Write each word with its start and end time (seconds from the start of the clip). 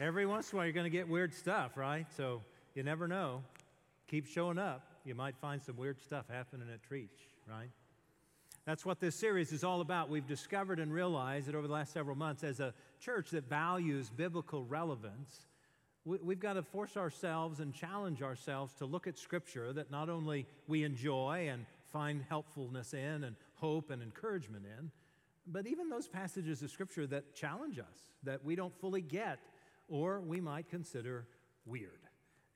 Every 0.00 0.24
once 0.24 0.50
in 0.50 0.56
a 0.56 0.58
while, 0.58 0.64
you're 0.64 0.72
going 0.72 0.84
to 0.84 0.90
get 0.90 1.10
weird 1.10 1.34
stuff, 1.34 1.76
right? 1.76 2.06
So 2.16 2.40
you 2.74 2.82
never 2.82 3.06
know. 3.06 3.42
Keep 4.08 4.26
showing 4.28 4.58
up. 4.58 4.82
You 5.04 5.14
might 5.14 5.36
find 5.36 5.60
some 5.60 5.76
weird 5.76 6.00
stuff 6.00 6.24
happening 6.30 6.68
at 6.72 6.80
Trietsch, 6.90 7.08
right? 7.46 7.68
That's 8.64 8.86
what 8.86 8.98
this 8.98 9.14
series 9.14 9.52
is 9.52 9.62
all 9.62 9.82
about. 9.82 10.08
We've 10.08 10.26
discovered 10.26 10.78
and 10.78 10.90
realized 10.90 11.48
that 11.48 11.54
over 11.54 11.66
the 11.66 11.74
last 11.74 11.92
several 11.92 12.16
months, 12.16 12.44
as 12.44 12.60
a 12.60 12.72
church 12.98 13.28
that 13.32 13.46
values 13.46 14.08
biblical 14.08 14.64
relevance, 14.64 15.46
we've 16.06 16.40
got 16.40 16.54
to 16.54 16.62
force 16.62 16.96
ourselves 16.96 17.60
and 17.60 17.74
challenge 17.74 18.22
ourselves 18.22 18.72
to 18.78 18.86
look 18.86 19.06
at 19.06 19.18
Scripture 19.18 19.70
that 19.74 19.90
not 19.90 20.08
only 20.08 20.46
we 20.66 20.82
enjoy 20.82 21.48
and 21.52 21.66
find 21.92 22.24
helpfulness 22.26 22.94
in 22.94 23.24
and 23.24 23.36
hope 23.56 23.90
and 23.90 24.02
encouragement 24.02 24.64
in, 24.78 24.90
but 25.46 25.66
even 25.66 25.90
those 25.90 26.08
passages 26.08 26.62
of 26.62 26.70
Scripture 26.70 27.06
that 27.06 27.34
challenge 27.34 27.78
us, 27.78 28.12
that 28.22 28.42
we 28.42 28.54
don't 28.54 28.74
fully 28.80 29.02
get, 29.02 29.38
or 29.90 30.20
we 30.20 30.40
might 30.40 30.70
consider 30.70 31.26
weird. 31.66 32.00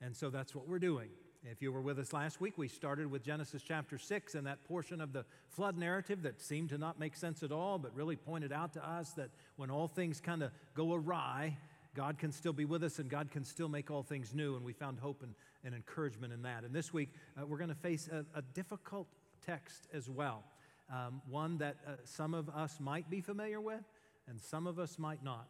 And 0.01 0.15
so 0.15 0.29
that's 0.29 0.55
what 0.55 0.67
we're 0.67 0.79
doing. 0.79 1.09
If 1.43 1.61
you 1.61 1.71
were 1.71 1.81
with 1.81 1.99
us 1.99 2.11
last 2.11 2.41
week, 2.41 2.57
we 2.57 2.67
started 2.67 3.11
with 3.11 3.23
Genesis 3.23 3.61
chapter 3.61 3.99
6 3.99 4.33
and 4.33 4.47
that 4.47 4.63
portion 4.63 4.99
of 4.99 5.13
the 5.13 5.25
flood 5.49 5.77
narrative 5.77 6.23
that 6.23 6.41
seemed 6.41 6.69
to 6.69 6.79
not 6.79 6.99
make 6.99 7.15
sense 7.15 7.43
at 7.43 7.51
all, 7.51 7.77
but 7.77 7.95
really 7.95 8.15
pointed 8.15 8.51
out 8.51 8.73
to 8.73 8.89
us 8.89 9.11
that 9.11 9.29
when 9.55 9.69
all 9.69 9.87
things 9.87 10.19
kind 10.19 10.41
of 10.41 10.51
go 10.73 10.95
awry, 10.95 11.55
God 11.93 12.17
can 12.17 12.31
still 12.31 12.53
be 12.53 12.65
with 12.65 12.83
us 12.83 12.97
and 12.97 13.09
God 13.09 13.29
can 13.29 13.43
still 13.43 13.69
make 13.69 13.91
all 13.91 14.01
things 14.01 14.33
new. 14.33 14.55
And 14.55 14.65
we 14.65 14.73
found 14.73 14.99
hope 14.99 15.21
and, 15.21 15.35
and 15.63 15.75
encouragement 15.75 16.33
in 16.33 16.41
that. 16.43 16.63
And 16.63 16.73
this 16.73 16.91
week, 16.91 17.09
uh, 17.39 17.45
we're 17.45 17.59
going 17.59 17.69
to 17.69 17.75
face 17.75 18.09
a, 18.11 18.25
a, 18.37 18.41
difficult 18.41 19.07
text 19.45 19.87
as 19.93 20.09
well, 20.09 20.43
um, 20.91 21.21
one 21.29 21.59
that 21.59 21.75
uh, 21.87 21.91
some 22.05 22.33
of 22.33 22.49
us 22.49 22.79
might 22.79 23.07
be 23.09 23.21
familiar 23.21 23.61
with 23.61 23.83
and 24.27 24.41
some 24.41 24.65
of 24.65 24.79
us 24.79 24.97
might 24.97 25.23
not. 25.23 25.47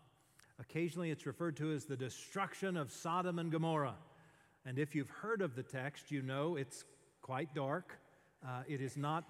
Occasionally, 0.59 1.11
it's 1.11 1.25
referred 1.25 1.57
to 1.57 1.71
as 1.73 1.85
the 1.85 1.97
destruction 1.97 2.77
of 2.77 2.91
Sodom 2.91 3.39
and 3.39 3.51
Gomorrah. 3.51 3.95
And 4.65 4.79
if 4.79 4.95
you've 4.95 5.09
heard 5.09 5.41
of 5.41 5.55
the 5.55 5.63
text, 5.63 6.11
you 6.11 6.21
know 6.21 6.55
it's 6.55 6.85
quite 7.21 7.53
dark. 7.53 7.97
Uh, 8.45 8.61
it 8.67 8.81
is 8.81 8.97
not 8.97 9.25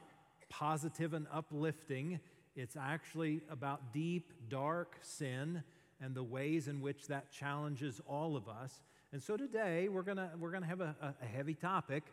positive 0.49 1.13
and 1.13 1.27
uplifting. 1.33 2.19
It's 2.55 2.77
actually 2.77 3.41
about 3.49 3.93
deep, 3.93 4.33
dark 4.49 4.97
sin 5.01 5.63
and 6.01 6.13
the 6.13 6.23
ways 6.23 6.67
in 6.67 6.81
which 6.81 7.07
that 7.07 7.31
challenges 7.31 8.01
all 8.07 8.35
of 8.35 8.47
us. 8.47 8.81
And 9.11 9.21
so 9.21 9.37
today 9.37 9.87
we're 9.87 10.03
going 10.03 10.19
we're 10.39 10.51
gonna 10.51 10.65
have 10.65 10.81
a, 10.81 10.95
a, 11.01 11.25
heavy 11.25 11.53
topic. 11.53 12.03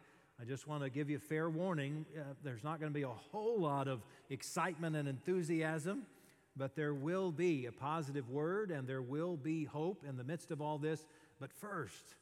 I 0.41 0.45
just 0.45 0.67
want 0.67 0.83
to 0.83 0.91
give 0.91 1.11
you 1.11 1.19
fair 1.19 1.51
warning. 1.51 2.07
Uh, 2.17 2.23
there's 2.43 2.65
not 2.65 2.81
going 2.81 2.91
to 2.91 2.95
be 2.95 3.03
a 3.03 3.09
whole 3.09 3.61
lot 3.61 3.89
of 3.89 4.01
excitement 4.31 4.97
and 4.97 5.09
enthusiasm, 5.09 6.03
but 6.57 6.77
there 6.77 6.95
will 6.95 7.33
be 7.33 7.67
a 7.67 7.73
positive 7.73 8.29
word 8.29 8.71
and 8.71 8.87
there 8.87 9.03
will 9.03 9.37
be 9.37 9.65
hope 9.65 10.05
in 10.09 10.17
the 10.17 10.25
midst 10.25 10.51
of 10.51 10.61
all 10.61 10.79
this. 10.79 11.07
But 11.41 11.53
first, 11.53 12.15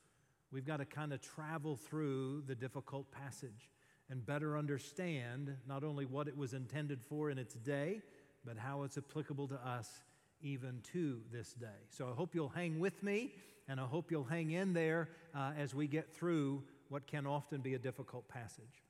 we've 0.53 0.67
got 0.67 0.79
to 0.79 0.85
kind 0.85 1.13
of 1.13 1.21
travel 1.21 1.77
through 1.77 2.45
the 2.47 2.55
difficult 2.55 3.11
passage 3.11 3.71
and 4.09 4.25
better 4.25 4.57
understand 4.57 5.57
not 5.67 5.85
only 5.85 6.05
what 6.05 6.29
it 6.29 6.37
was 6.37 6.55
intended 6.55 7.01
for 7.09 7.31
in 7.31 7.39
its 7.39 7.55
day, 7.55 8.03
but 8.45 8.57
how 8.57 8.83
it's 8.83 8.99
applicable 8.99 9.49
to 9.49 9.57
us 9.67 9.89
even 10.43 10.81
to 10.93 11.21
this 11.31 11.53
day. 11.53 11.67
So 11.91 12.09
I 12.09 12.15
hope 12.15 12.35
you'll 12.35 12.49
hang 12.49 12.81
with 12.81 13.03
me 13.03 13.33
and 13.69 13.81
I 13.81 13.85
hope 13.85 14.11
you'll 14.11 14.25
hang 14.25 14.53
in 14.53 14.73
there 14.73 15.09
uh, 15.35 15.53
as 15.57 15.75
we 15.75 15.87
get 15.87 16.13
through 16.13 16.63
what 16.89 17.07
can 17.07 17.27
often 17.27 17.61
be 17.61 17.75
a 17.75 17.79
difficult 17.79 18.29
passage. 18.29 18.85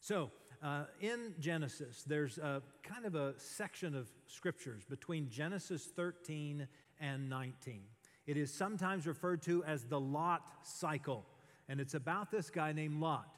So, 0.00 0.30
uh, 0.62 0.84
in 1.00 1.34
Genesis, 1.40 2.04
there's 2.06 2.38
a, 2.38 2.62
kind 2.82 3.06
of 3.06 3.14
a 3.14 3.34
section 3.38 3.94
of 3.94 4.08
scriptures 4.26 4.84
between 4.84 5.28
Genesis 5.30 5.84
13 5.96 6.68
and 7.00 7.30
19. 7.30 7.80
It 8.26 8.36
is 8.36 8.52
sometimes 8.52 9.06
referred 9.06 9.42
to 9.42 9.64
as 9.64 9.84
the 9.84 9.98
Lot 9.98 10.42
cycle, 10.62 11.24
and 11.68 11.80
it's 11.80 11.94
about 11.94 12.30
this 12.30 12.50
guy 12.50 12.72
named 12.72 13.00
Lot. 13.00 13.28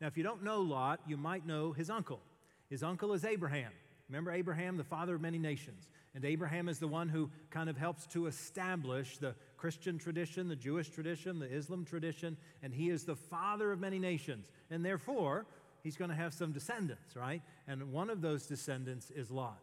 Now, 0.00 0.08
if 0.08 0.16
you 0.16 0.24
don't 0.24 0.42
know 0.42 0.60
Lot, 0.60 1.00
you 1.06 1.16
might 1.16 1.46
know 1.46 1.72
his 1.72 1.88
uncle. 1.88 2.20
His 2.68 2.82
uncle 2.82 3.12
is 3.12 3.24
Abraham. 3.24 3.70
Remember 4.08 4.32
Abraham, 4.32 4.76
the 4.76 4.84
father 4.84 5.14
of 5.14 5.20
many 5.20 5.38
nations. 5.38 5.88
And 6.14 6.24
Abraham 6.24 6.68
is 6.68 6.78
the 6.78 6.88
one 6.88 7.08
who 7.08 7.30
kind 7.50 7.70
of 7.70 7.76
helps 7.78 8.06
to 8.08 8.26
establish 8.26 9.16
the 9.16 9.34
Christian 9.56 9.98
tradition, 9.98 10.48
the 10.48 10.56
Jewish 10.56 10.90
tradition, 10.90 11.38
the 11.38 11.50
Islam 11.50 11.84
tradition, 11.84 12.36
and 12.62 12.74
he 12.74 12.90
is 12.90 13.04
the 13.04 13.16
father 13.16 13.72
of 13.72 13.80
many 13.80 13.98
nations. 13.98 14.50
And 14.70 14.84
therefore, 14.84 15.46
he's 15.82 15.96
going 15.96 16.10
to 16.10 16.16
have 16.16 16.32
some 16.32 16.52
descendants, 16.52 17.16
right? 17.16 17.42
And 17.66 17.92
one 17.92 18.10
of 18.10 18.20
those 18.20 18.46
descendants 18.46 19.10
is 19.10 19.30
Lot. 19.30 19.60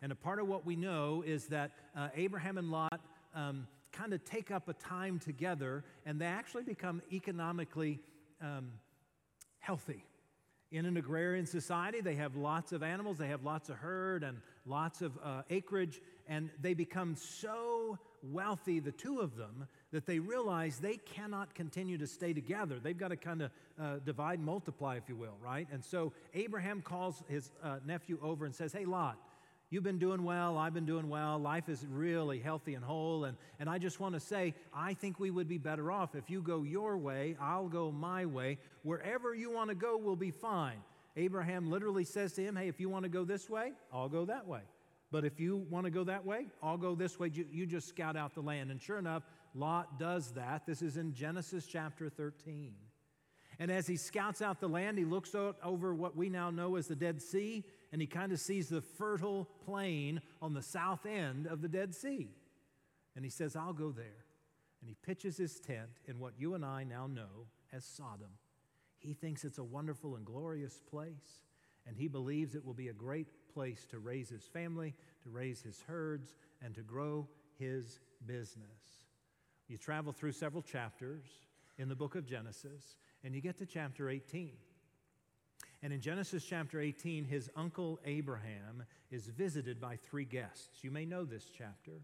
And 0.00 0.12
a 0.12 0.16
part 0.16 0.40
of 0.40 0.48
what 0.48 0.66
we 0.66 0.76
know 0.76 1.22
is 1.26 1.46
that 1.46 1.70
uh, 1.96 2.08
Abraham 2.16 2.58
and 2.58 2.70
Lot 2.70 3.00
um, 3.34 3.66
kind 3.92 4.12
of 4.12 4.24
take 4.24 4.50
up 4.50 4.68
a 4.68 4.74
time 4.74 5.18
together 5.18 5.84
and 6.04 6.20
they 6.20 6.26
actually 6.26 6.64
become 6.64 7.02
economically 7.12 8.00
um, 8.40 8.72
healthy. 9.60 10.04
In 10.72 10.86
an 10.86 10.96
agrarian 10.96 11.44
society, 11.44 12.00
they 12.00 12.14
have 12.14 12.34
lots 12.34 12.72
of 12.72 12.82
animals, 12.82 13.18
they 13.18 13.28
have 13.28 13.44
lots 13.44 13.68
of 13.68 13.76
herd 13.76 14.22
and 14.24 14.38
lots 14.64 15.02
of 15.02 15.12
uh, 15.22 15.42
acreage, 15.50 16.00
and 16.26 16.48
they 16.62 16.72
become 16.72 17.14
so 17.14 17.98
wealthy, 18.22 18.80
the 18.80 18.92
two 18.92 19.20
of 19.20 19.36
them, 19.36 19.66
that 19.92 20.06
they 20.06 20.18
realize 20.18 20.78
they 20.78 20.96
cannot 20.96 21.54
continue 21.54 21.98
to 21.98 22.06
stay 22.06 22.32
together. 22.32 22.78
They've 22.82 22.96
got 22.96 23.08
to 23.08 23.16
kind 23.16 23.42
of 23.42 23.50
uh, 23.78 23.96
divide, 24.04 24.40
multiply, 24.40 24.96
if 24.96 25.10
you 25.10 25.16
will, 25.16 25.36
right? 25.44 25.68
And 25.70 25.84
so 25.84 26.14
Abraham 26.32 26.80
calls 26.80 27.22
his 27.28 27.50
uh, 27.62 27.76
nephew 27.84 28.18
over 28.22 28.46
and 28.46 28.54
says, 28.54 28.72
Hey, 28.72 28.86
Lot, 28.86 29.18
You've 29.72 29.82
been 29.82 29.98
doing 29.98 30.22
well, 30.22 30.58
I've 30.58 30.74
been 30.74 30.84
doing 30.84 31.08
well, 31.08 31.38
life 31.38 31.70
is 31.70 31.86
really 31.90 32.38
healthy 32.38 32.74
and 32.74 32.84
whole. 32.84 33.24
And, 33.24 33.38
and 33.58 33.70
I 33.70 33.78
just 33.78 34.00
want 34.00 34.12
to 34.12 34.20
say, 34.20 34.52
I 34.74 34.92
think 34.92 35.18
we 35.18 35.30
would 35.30 35.48
be 35.48 35.56
better 35.56 35.90
off 35.90 36.14
if 36.14 36.28
you 36.28 36.42
go 36.42 36.62
your 36.62 36.98
way, 36.98 37.36
I'll 37.40 37.68
go 37.68 37.90
my 37.90 38.26
way. 38.26 38.58
Wherever 38.82 39.34
you 39.34 39.50
want 39.50 39.70
to 39.70 39.74
go 39.74 39.96
we'll 39.96 40.14
be 40.14 40.30
fine. 40.30 40.76
Abraham 41.16 41.70
literally 41.70 42.04
says 42.04 42.34
to 42.34 42.42
him, 42.42 42.54
Hey, 42.54 42.68
if 42.68 42.80
you 42.80 42.90
want 42.90 43.04
to 43.04 43.08
go 43.08 43.24
this 43.24 43.48
way, 43.48 43.72
I'll 43.90 44.10
go 44.10 44.26
that 44.26 44.46
way. 44.46 44.60
But 45.10 45.24
if 45.24 45.40
you 45.40 45.64
want 45.70 45.86
to 45.86 45.90
go 45.90 46.04
that 46.04 46.26
way, 46.26 46.48
I'll 46.62 46.76
go 46.76 46.94
this 46.94 47.18
way. 47.18 47.30
You, 47.32 47.46
you 47.50 47.64
just 47.64 47.88
scout 47.88 48.14
out 48.14 48.34
the 48.34 48.42
land. 48.42 48.70
And 48.70 48.80
sure 48.80 48.98
enough, 48.98 49.22
Lot 49.54 49.98
does 49.98 50.32
that. 50.32 50.66
This 50.66 50.82
is 50.82 50.98
in 50.98 51.14
Genesis 51.14 51.66
chapter 51.66 52.10
13. 52.10 52.74
And 53.58 53.70
as 53.70 53.86
he 53.86 53.96
scouts 53.96 54.42
out 54.42 54.60
the 54.60 54.68
land, 54.68 54.98
he 54.98 55.06
looks 55.06 55.34
over 55.34 55.94
what 55.94 56.14
we 56.14 56.28
now 56.28 56.50
know 56.50 56.76
as 56.76 56.88
the 56.88 56.96
Dead 56.96 57.22
Sea 57.22 57.64
and 57.92 58.00
he 58.00 58.06
kind 58.06 58.32
of 58.32 58.40
sees 58.40 58.68
the 58.68 58.80
fertile 58.80 59.46
plain 59.64 60.20
on 60.40 60.54
the 60.54 60.62
south 60.62 61.04
end 61.04 61.46
of 61.46 61.60
the 61.60 61.68
Dead 61.68 61.94
Sea. 61.94 62.30
And 63.14 63.24
he 63.24 63.30
says, 63.30 63.54
I'll 63.54 63.74
go 63.74 63.92
there. 63.92 64.24
And 64.80 64.88
he 64.88 64.96
pitches 65.06 65.36
his 65.36 65.60
tent 65.60 66.00
in 66.06 66.18
what 66.18 66.32
you 66.38 66.54
and 66.54 66.64
I 66.64 66.84
now 66.84 67.06
know 67.06 67.46
as 67.72 67.84
Sodom. 67.84 68.30
He 68.98 69.12
thinks 69.12 69.44
it's 69.44 69.58
a 69.58 69.64
wonderful 69.64 70.16
and 70.16 70.24
glorious 70.24 70.80
place, 70.90 71.42
and 71.86 71.96
he 71.96 72.08
believes 72.08 72.54
it 72.54 72.64
will 72.64 72.72
be 72.72 72.88
a 72.88 72.94
great 72.94 73.28
place 73.52 73.86
to 73.90 73.98
raise 73.98 74.30
his 74.30 74.44
family, 74.44 74.94
to 75.24 75.30
raise 75.30 75.60
his 75.60 75.82
herds, 75.86 76.36
and 76.64 76.74
to 76.74 76.82
grow 76.82 77.28
his 77.58 78.00
business. 78.26 79.04
You 79.68 79.76
travel 79.76 80.12
through 80.12 80.32
several 80.32 80.62
chapters 80.62 81.24
in 81.78 81.88
the 81.88 81.96
book 81.96 82.14
of 82.14 82.26
Genesis, 82.26 82.96
and 83.22 83.34
you 83.34 83.40
get 83.40 83.58
to 83.58 83.66
chapter 83.66 84.08
18. 84.08 84.52
And 85.82 85.92
in 85.92 86.00
Genesis 86.00 86.44
chapter 86.44 86.80
18, 86.80 87.24
his 87.24 87.50
uncle 87.56 87.98
Abraham 88.04 88.84
is 89.10 89.26
visited 89.26 89.80
by 89.80 89.96
three 89.96 90.24
guests. 90.24 90.84
You 90.84 90.92
may 90.92 91.04
know 91.04 91.24
this 91.24 91.44
chapter. 91.56 92.02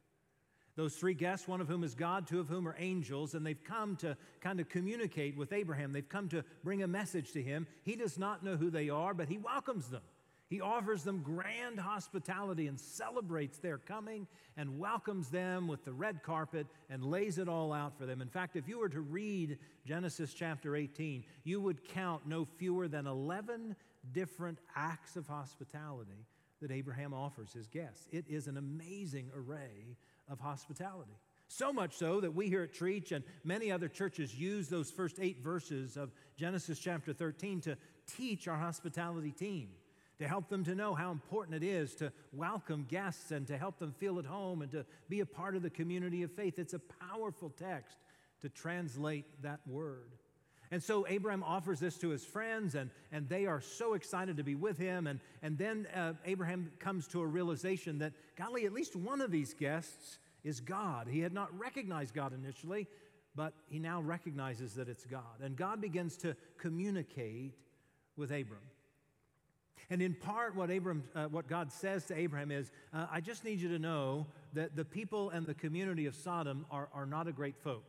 Those 0.75 0.95
three 0.95 1.15
guests, 1.15 1.49
one 1.49 1.61
of 1.61 1.69
whom 1.69 1.83
is 1.85 1.95
God, 1.95 2.27
two 2.27 2.41
of 2.41 2.49
whom 2.49 2.69
are 2.69 2.77
angels, 2.79 3.35
and 3.35 3.45
they've 3.45 3.63
come 3.63 3.97
to 3.97 4.17
kind 4.41 4.61
of 4.61 4.69
communicate 4.69 5.37
with 5.37 5.53
Abraham. 5.53 5.93
They've 5.93 6.09
come 6.09 6.29
to 6.29 6.45
bring 6.63 6.83
a 6.83 6.89
message 6.89 7.33
to 7.33 7.43
him. 7.43 7.67
He 7.83 7.97
does 7.97 8.19
not 8.19 8.45
know 8.45 8.57
who 8.57 8.71
they 8.71 8.89
are, 8.89 9.15
but 9.15 9.29
he 9.29 9.39
welcomes 9.39 9.89
them. 9.89 10.03
He 10.49 10.63
offers 10.63 11.03
them 11.03 11.21
grand 11.23 11.79
hospitality 11.79 12.69
and 12.69 12.81
celebrates 12.81 13.59
their 13.59 13.77
coming 13.77 14.27
and 14.57 14.79
welcomes 14.79 15.29
them 15.29 15.69
with 15.69 15.85
the 15.85 15.93
red 15.93 16.23
carpet 16.23 16.67
and 16.89 17.05
lays 17.05 17.37
it 17.37 17.49
all 17.49 17.73
out 17.73 17.99
for 17.99 18.07
them. 18.07 18.23
In 18.23 18.29
fact, 18.29 18.57
if 18.57 18.67
you 18.67 18.79
were 18.79 18.89
to 18.89 19.03
read 19.03 19.59
Genesis 19.87 20.33
chapter 20.33 20.75
18, 20.75 21.25
you 21.45 21.61
would 21.61 21.87
count 21.89 22.27
no 22.27 22.47
fewer 22.57 22.89
than 22.89 23.07
11 23.07 23.77
different 24.13 24.59
acts 24.75 25.17
of 25.17 25.27
hospitality 25.27 26.27
that 26.63 26.71
Abraham 26.71 27.13
offers 27.13 27.53
his 27.53 27.67
guests. 27.67 28.09
It 28.11 28.25
is 28.27 28.47
an 28.47 28.57
amazing 28.57 29.31
array 29.37 29.97
of 30.31 30.41
hospitality. 30.41 31.19
So 31.47 31.73
much 31.73 31.95
so 31.95 32.21
that 32.21 32.35
we 32.35 32.49
here 32.49 32.63
at 32.63 32.73
Trietsch 32.73 33.13
and 33.13 33.25
many 33.45 33.71
other 33.71 33.89
churches 33.89 34.35
use 34.35 34.69
those 34.69 34.91
first 34.91 35.19
eight 35.21 35.43
verses 35.43 35.97
of 35.99 36.11
Genesis 36.37 36.79
chapter 36.79 37.13
13 37.13 37.61
to 37.63 37.77
teach 38.17 38.49
our 38.49 38.57
hospitality 38.57 39.31
team 39.31 39.69
to 40.19 40.27
help 40.27 40.49
them 40.49 40.65
to 40.65 40.75
know 40.75 40.95
how 40.95 41.11
important 41.11 41.63
it 41.63 41.67
is 41.67 41.95
to 41.97 42.13
welcome 42.33 42.87
guests 42.89 43.31
and 43.31 43.47
to 43.47 43.57
help 43.57 43.79
them 43.79 43.93
feel 43.99 44.19
at 44.19 44.25
home 44.25 44.63
and 44.63 44.71
to 44.73 44.85
be 45.09 45.21
a 45.21 45.27
part 45.27 45.55
of 45.55 45.63
the 45.63 45.71
community 45.71 46.23
of 46.23 46.33
faith. 46.33 46.59
It's 46.59 46.75
a 46.75 46.81
powerful 46.81 47.51
text 47.51 47.97
to 48.41 48.49
translate 48.49 49.25
that 49.43 49.61
word. 49.67 50.11
And 50.71 50.83
so 50.83 51.07
Abraham 51.09 51.43
offers 51.43 51.81
this 51.81 51.97
to 51.99 52.11
his 52.11 52.25
friends, 52.25 52.75
and, 52.75 52.91
and 53.11 53.29
they 53.29 53.47
are 53.47 53.61
so 53.61 53.95
excited 53.95 54.37
to 54.37 54.43
be 54.43 54.55
with 54.55 54.77
him. 54.77 55.07
And, 55.07 55.21
and 55.43 55.57
then 55.57 55.87
uh, 55.95 56.13
Abraham 56.27 56.71
comes 56.79 57.07
to 57.09 57.23
a 57.23 57.27
realization 57.27 57.99
that, 58.01 58.13
golly, 58.37 58.67
at 58.67 58.73
least 58.73 58.95
one 58.95 59.23
of 59.23 59.31
these 59.31 59.55
guests 59.55 60.19
is 60.45 60.61
God. 60.61 61.09
He 61.09 61.21
had 61.21 61.33
not 61.33 61.57
recognized 61.59 62.13
God 62.13 62.35
initially, 62.35 62.87
but 63.35 63.55
he 63.69 63.79
now 63.79 64.03
recognizes 64.03 64.75
that 64.75 64.89
it's 64.89 65.07
God. 65.07 65.41
And 65.43 65.57
God 65.57 65.81
begins 65.81 66.17
to 66.19 66.37
communicate 66.59 67.55
with 68.17 68.31
Abram. 68.31 68.61
And 69.91 70.03
in 70.03 70.15
part, 70.15 70.55
what, 70.55 70.71
uh, 70.71 71.25
what 71.29 71.49
God 71.49 71.73
says 71.73 72.05
to 72.07 72.19
Abraham 72.19 72.51
is, 72.51 72.71
uh, 72.93 73.07
I 73.11 73.21
just 73.21 73.45
need 73.45 73.61
you 73.61 73.71
to 73.71 73.79
know 73.79 74.27
that 74.53 74.77
the 74.77 74.85
people 74.85 75.31
and 75.31 75.47
the 75.47 75.55
community 75.55 76.07
of 76.07 76.15
Sodom 76.15 76.67
are, 76.71 76.89
are 76.93 77.07
not 77.07 77.27
a 77.27 77.33
great 77.33 77.57
folk. 77.57 77.85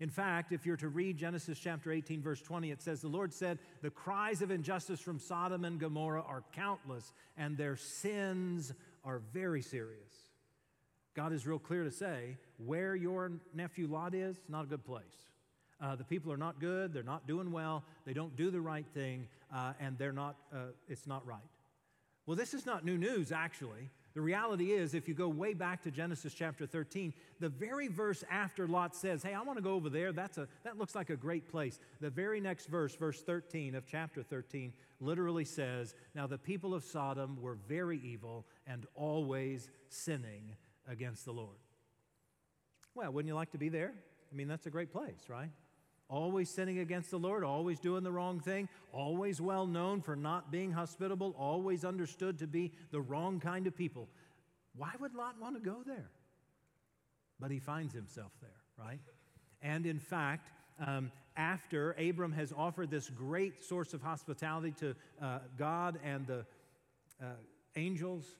In 0.00 0.10
fact, 0.10 0.52
if 0.52 0.66
you're 0.66 0.76
to 0.78 0.88
read 0.88 1.16
Genesis 1.16 1.58
chapter 1.58 1.92
18, 1.92 2.20
verse 2.20 2.42
20, 2.42 2.70
it 2.70 2.82
says, 2.82 3.00
The 3.00 3.08
Lord 3.08 3.32
said, 3.32 3.58
The 3.80 3.90
cries 3.90 4.42
of 4.42 4.50
injustice 4.50 5.00
from 5.00 5.18
Sodom 5.18 5.64
and 5.64 5.78
Gomorrah 5.78 6.24
are 6.26 6.42
countless, 6.52 7.12
and 7.38 7.56
their 7.56 7.76
sins 7.76 8.72
are 9.04 9.22
very 9.32 9.62
serious. 9.62 10.12
God 11.14 11.32
is 11.32 11.46
real 11.46 11.60
clear 11.60 11.84
to 11.84 11.92
say, 11.92 12.36
Where 12.58 12.96
your 12.96 13.32
nephew 13.54 13.86
Lot 13.86 14.14
is, 14.14 14.36
not 14.48 14.64
a 14.64 14.68
good 14.68 14.84
place. 14.84 15.04
Uh, 15.80 15.96
the 15.96 16.04
people 16.04 16.32
are 16.32 16.36
not 16.36 16.60
good, 16.60 16.92
they're 16.92 17.02
not 17.02 17.26
doing 17.26 17.50
well, 17.50 17.84
they 18.06 18.12
don't 18.12 18.36
do 18.36 18.50
the 18.50 18.60
right 18.60 18.86
thing, 18.94 19.26
uh, 19.52 19.72
and 19.80 19.98
they're 19.98 20.12
not, 20.12 20.36
uh, 20.52 20.66
it's 20.88 21.06
not 21.06 21.26
right. 21.26 21.42
Well, 22.26 22.36
this 22.36 22.54
is 22.54 22.64
not 22.64 22.84
new 22.84 22.96
news, 22.96 23.32
actually. 23.32 23.90
The 24.14 24.20
reality 24.20 24.72
is, 24.72 24.94
if 24.94 25.08
you 25.08 25.14
go 25.14 25.28
way 25.28 25.54
back 25.54 25.82
to 25.82 25.90
Genesis 25.90 26.32
chapter 26.32 26.66
13, 26.66 27.12
the 27.40 27.48
very 27.48 27.88
verse 27.88 28.22
after 28.30 28.66
Lot 28.66 28.94
says, 28.94 29.22
Hey, 29.22 29.34
I 29.34 29.42
want 29.42 29.58
to 29.58 29.62
go 29.62 29.74
over 29.74 29.90
there, 29.90 30.12
That's 30.12 30.38
a, 30.38 30.48
that 30.62 30.78
looks 30.78 30.94
like 30.94 31.10
a 31.10 31.16
great 31.16 31.48
place. 31.48 31.80
The 32.00 32.10
very 32.10 32.40
next 32.40 32.66
verse, 32.66 32.94
verse 32.94 33.20
13 33.20 33.74
of 33.74 33.86
chapter 33.86 34.22
13, 34.22 34.72
literally 35.00 35.44
says, 35.44 35.94
Now 36.14 36.26
the 36.28 36.38
people 36.38 36.74
of 36.74 36.84
Sodom 36.84 37.36
were 37.42 37.58
very 37.68 38.00
evil 38.04 38.46
and 38.66 38.86
always 38.94 39.68
sinning 39.88 40.54
against 40.88 41.24
the 41.24 41.32
Lord. 41.32 41.58
Well, 42.94 43.12
wouldn't 43.12 43.28
you 43.28 43.34
like 43.34 43.50
to 43.50 43.58
be 43.58 43.68
there? 43.68 43.92
I 44.32 44.36
mean, 44.36 44.48
that's 44.48 44.66
a 44.66 44.70
great 44.70 44.92
place, 44.92 45.28
right? 45.28 45.50
Always 46.08 46.50
sinning 46.50 46.78
against 46.78 47.10
the 47.10 47.18
Lord, 47.18 47.44
always 47.44 47.80
doing 47.80 48.04
the 48.04 48.12
wrong 48.12 48.40
thing, 48.40 48.68
always 48.92 49.40
well 49.40 49.66
known 49.66 50.00
for 50.00 50.16
not 50.16 50.50
being 50.52 50.72
hospitable, 50.72 51.34
always 51.38 51.84
understood 51.84 52.38
to 52.38 52.46
be 52.46 52.72
the 52.90 53.00
wrong 53.00 53.40
kind 53.40 53.66
of 53.66 53.76
people. 53.76 54.08
Why 54.76 54.90
would 55.00 55.14
Lot 55.14 55.40
want 55.40 55.56
to 55.56 55.60
go 55.60 55.78
there? 55.86 56.10
But 57.40 57.50
he 57.50 57.58
finds 57.58 57.94
himself 57.94 58.32
there, 58.40 58.60
right? 58.78 59.00
And 59.62 59.86
in 59.86 59.98
fact, 59.98 60.50
um, 60.84 61.10
after 61.36 61.92
Abram 61.92 62.32
has 62.32 62.52
offered 62.56 62.90
this 62.90 63.08
great 63.10 63.60
source 63.64 63.94
of 63.94 64.02
hospitality 64.02 64.72
to 64.80 64.94
uh, 65.20 65.38
God 65.56 65.98
and 66.04 66.26
the 66.26 66.44
uh, 67.20 67.26
angels, 67.76 68.36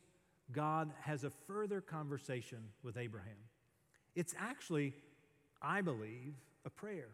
God 0.53 0.91
has 1.01 1.25
a 1.25 1.31
further 1.31 1.81
conversation 1.81 2.59
with 2.83 2.97
Abraham. 2.97 3.37
It's 4.15 4.35
actually, 4.39 4.93
I 5.61 5.81
believe, 5.81 6.35
a 6.65 6.71
prayer. 6.71 7.09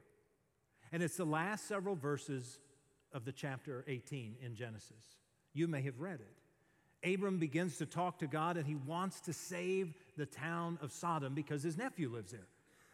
And 0.93 1.03
it's 1.03 1.17
the 1.17 1.25
last 1.25 1.69
several 1.69 1.95
verses 1.95 2.59
of 3.13 3.25
the 3.25 3.33
chapter 3.33 3.85
18 3.87 4.37
in 4.43 4.55
Genesis. 4.55 5.17
You 5.53 5.69
may 5.69 5.83
have 5.83 6.01
read 6.01 6.21
it. 6.21 7.13
Abram 7.15 7.39
begins 7.39 7.79
to 7.79 7.87
talk 7.87 8.19
to 8.19 8.27
God 8.27 8.57
and 8.57 8.67
he 8.67 8.75
wants 8.75 9.21
to 9.23 9.33
save 9.33 9.95
the 10.17 10.27
town 10.27 10.79
of 10.83 10.93
Sodom 10.93 11.35
because 11.35 11.63
his 11.63 11.79
nephew 11.79 12.11
lives 12.11 12.33
there. 12.33 12.47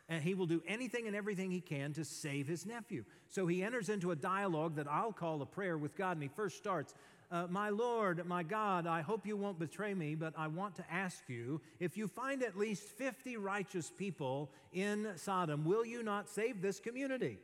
And 0.08 0.22
he 0.22 0.34
will 0.34 0.46
do 0.46 0.62
anything 0.68 1.08
and 1.08 1.16
everything 1.16 1.50
he 1.50 1.60
can 1.60 1.92
to 1.94 2.04
save 2.04 2.46
his 2.46 2.64
nephew. 2.64 3.04
So 3.28 3.48
he 3.48 3.64
enters 3.64 3.88
into 3.88 4.12
a 4.12 4.16
dialogue 4.16 4.76
that 4.76 4.86
I'll 4.86 5.12
call 5.12 5.42
a 5.42 5.46
prayer 5.46 5.76
with 5.76 5.96
God. 5.96 6.12
And 6.12 6.22
he 6.22 6.28
first 6.28 6.56
starts 6.56 6.94
uh, 7.32 7.48
My 7.50 7.70
Lord, 7.70 8.24
my 8.24 8.44
God, 8.44 8.86
I 8.86 9.00
hope 9.00 9.26
you 9.26 9.36
won't 9.36 9.58
betray 9.58 9.94
me, 9.94 10.14
but 10.14 10.32
I 10.38 10.46
want 10.46 10.76
to 10.76 10.84
ask 10.88 11.24
you 11.26 11.60
if 11.80 11.96
you 11.96 12.06
find 12.06 12.44
at 12.44 12.56
least 12.56 12.84
50 12.84 13.36
righteous 13.38 13.90
people 13.90 14.52
in 14.72 15.08
Sodom, 15.16 15.64
will 15.64 15.84
you 15.84 16.04
not 16.04 16.28
save 16.28 16.62
this 16.62 16.78
community? 16.78 17.40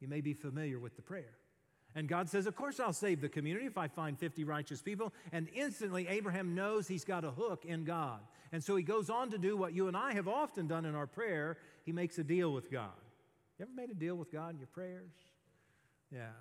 You 0.00 0.08
may 0.08 0.20
be 0.20 0.34
familiar 0.34 0.78
with 0.78 0.96
the 0.96 1.02
prayer. 1.02 1.34
And 1.94 2.08
God 2.08 2.28
says, 2.28 2.46
Of 2.46 2.54
course, 2.56 2.78
I'll 2.78 2.92
save 2.92 3.22
the 3.22 3.28
community 3.28 3.66
if 3.66 3.78
I 3.78 3.88
find 3.88 4.18
50 4.18 4.44
righteous 4.44 4.82
people. 4.82 5.14
And 5.32 5.48
instantly, 5.54 6.06
Abraham 6.08 6.54
knows 6.54 6.86
he's 6.86 7.04
got 7.04 7.24
a 7.24 7.30
hook 7.30 7.64
in 7.64 7.84
God. 7.84 8.20
And 8.52 8.62
so 8.62 8.76
he 8.76 8.82
goes 8.82 9.08
on 9.08 9.30
to 9.30 9.38
do 9.38 9.56
what 9.56 9.72
you 9.72 9.88
and 9.88 9.96
I 9.96 10.12
have 10.12 10.28
often 10.28 10.66
done 10.66 10.84
in 10.84 10.94
our 10.94 11.06
prayer 11.06 11.56
he 11.84 11.92
makes 11.92 12.18
a 12.18 12.24
deal 12.24 12.52
with 12.52 12.70
God. 12.70 12.90
You 13.58 13.64
ever 13.64 13.72
made 13.74 13.90
a 13.90 13.94
deal 13.94 14.16
with 14.16 14.30
God 14.30 14.52
in 14.52 14.58
your 14.58 14.68
prayers? 14.68 15.12
Yeah. 16.12 16.32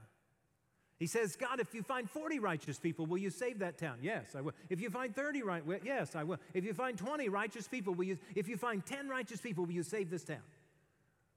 He 0.98 1.08
says, 1.08 1.36
God, 1.36 1.60
if 1.60 1.74
you 1.74 1.84
find 1.84 2.10
40 2.10 2.40
righteous 2.40 2.80
people, 2.80 3.06
will 3.06 3.18
you 3.18 3.30
save 3.30 3.60
that 3.60 3.78
town? 3.78 3.98
Yes, 4.02 4.36
I 4.36 4.42
will. 4.42 4.54
If 4.70 4.80
you 4.82 4.90
find 4.90 5.14
30 5.14 5.44
right, 5.44 5.64
yes, 5.84 6.16
I 6.16 6.24
will. 6.24 6.38
If 6.54 6.64
you 6.64 6.74
find 6.74 6.98
20 6.98 7.30
righteous 7.30 7.68
people, 7.68 7.94
will 7.94 8.06
you, 8.06 8.18
if 8.34 8.48
you 8.48 8.58
find 8.58 8.86
10 8.86 9.10
righteous 9.10 9.42
people, 9.42 9.66
will 9.66 9.74
you 9.74 9.84
save 9.84 10.10
this 10.10 10.24
town? 10.24 10.44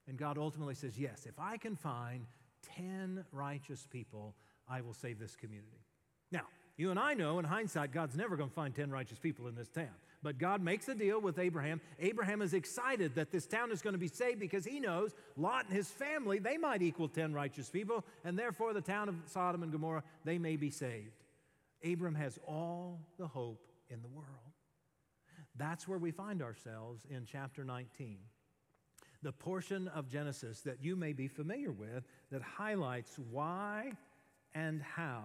And 0.09 0.17
God 0.17 0.39
ultimately 0.39 0.75
says, 0.75 0.99
Yes, 0.99 1.27
if 1.27 1.39
I 1.39 1.59
can 1.59 1.77
find 1.77 2.27
10 2.77 3.25
righteous 3.31 3.87
people, 3.91 4.35
I 4.69 4.81
will 4.81 4.95
save 4.95 5.19
this 5.19 5.37
community. 5.37 5.85
Now, 6.33 6.43
you 6.77 6.91
and 6.91 6.99
I 6.99 7.15
know 7.15 7.39
in 7.39 7.45
hindsight, 7.45 7.93
God's 7.93 8.17
never 8.17 8.37
going 8.37 8.49
to 8.49 8.55
find 8.55 8.75
10 8.75 8.91
righteous 8.91 9.19
people 9.19 9.49
in 9.49 9.55
this 9.55 9.69
town. 9.69 9.95
But 10.23 10.39
God 10.39 10.63
makes 10.63 10.89
a 10.89 10.95
deal 10.95 11.21
with 11.21 11.39
Abraham. 11.39 11.81
Abraham 12.01 12.43
is 12.43 12.55
excited 12.55 13.15
that 13.15 13.31
this 13.31 13.47
town 13.47 13.71
is 13.71 13.83
going 13.83 13.93
to 13.93 13.99
be 13.99 14.09
saved 14.09 14.41
because 14.41 14.65
he 14.65 14.81
knows 14.81 15.15
Lot 15.37 15.67
and 15.67 15.75
his 15.75 15.89
family, 15.89 16.39
they 16.39 16.57
might 16.57 16.83
equal 16.83 17.09
10 17.09 17.33
righteous 17.33 17.69
people, 17.71 18.05
and 18.25 18.37
therefore 18.39 18.73
the 18.73 18.81
town 18.81 19.09
of 19.09 19.15
Sodom 19.27 19.63
and 19.63 19.71
Gomorrah, 19.71 20.03
they 20.25 20.39
may 20.39 20.57
be 20.57 20.71
saved. 20.71 21.23
Abram 21.85 22.17
has 22.17 22.39
all 22.47 23.01
the 23.19 23.29
hope 23.29 23.65
in 23.91 24.03
the 24.03 24.09
world. 24.09 24.27
That's 25.57 25.87
where 25.87 25.99
we 25.99 26.11
find 26.11 26.43
ourselves 26.43 27.07
in 27.09 27.25
chapter 27.25 27.65
19 27.65 28.19
the 29.23 29.33
portion 29.33 29.89
of 29.89 30.09
Genesis 30.09 30.61
that 30.61 30.83
you 30.83 30.97
may 30.97 31.13
be 31.13 31.29
familiar 31.29 31.73
with 31.73 32.05
that 32.31 32.43
highlights 32.43 33.19
why 33.31 33.93
and 34.55 34.83
how 34.83 35.25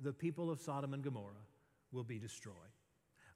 the 0.00 0.12
people 0.12 0.50
of 0.50 0.60
Sodom 0.60 0.94
and 0.94 1.02
Gomorrah 1.02 1.32
will 1.92 2.04
be 2.04 2.18
destroyed. 2.18 2.54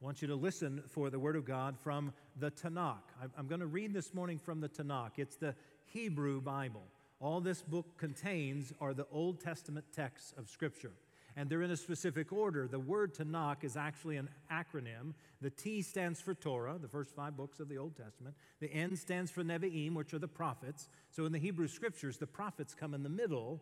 I 0.00 0.04
want 0.04 0.22
you 0.22 0.28
to 0.28 0.34
listen 0.34 0.82
for 0.88 1.10
the 1.10 1.19
Word 1.19 1.37
of 1.37 1.44
God 1.44 1.76
from 1.78 2.12
the 2.37 2.50
Tanakh. 2.50 3.02
I'm 3.37 3.46
going 3.46 3.60
to 3.60 3.66
read 3.66 3.92
this 3.92 4.14
morning 4.14 4.38
from 4.38 4.60
the 4.60 4.69
Tanakh. 4.69 5.19
It's 5.19 5.37
the 5.37 5.54
Hebrew 5.87 6.40
Bible. 6.40 6.84
All 7.20 7.40
this 7.40 7.62
book 7.62 7.98
contains 7.98 8.72
are 8.81 8.94
the 8.94 9.06
Old 9.12 9.40
Testament 9.40 9.84
texts 9.94 10.32
of 10.38 10.48
Scripture 10.48 10.93
and 11.37 11.49
they're 11.49 11.62
in 11.62 11.71
a 11.71 11.77
specific 11.77 12.32
order. 12.32 12.67
The 12.67 12.79
word 12.79 13.15
Tanakh 13.15 13.65
is 13.65 13.77
actually 13.77 14.17
an 14.17 14.29
acronym. 14.53 15.15
The 15.41 15.50
T 15.50 15.82
stands 15.82 16.21
for 16.21 16.35
Torah, 16.35 16.79
the 16.81 16.88
first 16.88 17.15
five 17.15 17.37
books 17.37 17.61
of 17.61 17.69
the 17.69 17.79
Old 17.79 17.97
Testament. 17.97 18.35
The 18.61 18.73
N 18.73 18.97
stands 18.97 19.31
for 19.31 19.43
Nevi'im, 19.43 19.94
which 19.94 20.15
are 20.15 20.19
the 20.19 20.29
prophets. 20.29 20.88
So 21.11 21.25
in 21.25 21.32
the 21.32 21.39
Hebrew 21.39 21.69
scriptures, 21.69 22.19
the 22.19 22.27
prophets 22.27 22.75
come 22.75 22.94
in 22.94 23.03
the 23.03 23.08
middle. 23.08 23.60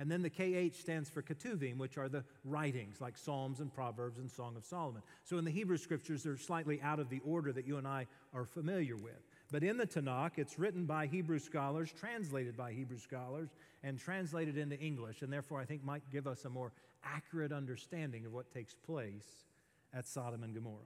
And 0.00 0.08
then 0.08 0.22
the 0.22 0.30
KH 0.30 0.76
stands 0.76 1.10
for 1.10 1.22
Ketuvim, 1.22 1.76
which 1.76 1.98
are 1.98 2.08
the 2.08 2.22
writings 2.44 3.00
like 3.00 3.18
Psalms 3.18 3.58
and 3.58 3.74
Proverbs 3.74 4.18
and 4.18 4.30
Song 4.30 4.54
of 4.56 4.64
Solomon. 4.64 5.02
So 5.24 5.38
in 5.38 5.44
the 5.44 5.50
Hebrew 5.50 5.76
scriptures, 5.76 6.22
they're 6.22 6.36
slightly 6.36 6.80
out 6.80 7.00
of 7.00 7.10
the 7.10 7.20
order 7.26 7.52
that 7.52 7.66
you 7.66 7.78
and 7.78 7.88
I 7.88 8.06
are 8.32 8.44
familiar 8.44 8.94
with. 8.94 9.18
But 9.50 9.64
in 9.64 9.76
the 9.76 9.86
Tanakh, 9.86 10.32
it's 10.36 10.56
written 10.56 10.84
by 10.84 11.06
Hebrew 11.06 11.40
scholars, 11.40 11.90
translated 11.90 12.56
by 12.56 12.72
Hebrew 12.72 12.98
scholars, 12.98 13.48
and 13.82 13.98
translated 13.98 14.56
into 14.56 14.78
English, 14.78 15.22
and 15.22 15.32
therefore 15.32 15.60
I 15.60 15.64
think 15.64 15.82
might 15.84 16.02
give 16.12 16.26
us 16.26 16.44
a 16.44 16.50
more 16.50 16.72
accurate 17.04 17.52
understanding 17.52 18.26
of 18.26 18.32
what 18.32 18.52
takes 18.52 18.74
place 18.74 19.44
at 19.92 20.06
Sodom 20.06 20.42
and 20.42 20.54
Gomorrah. 20.54 20.76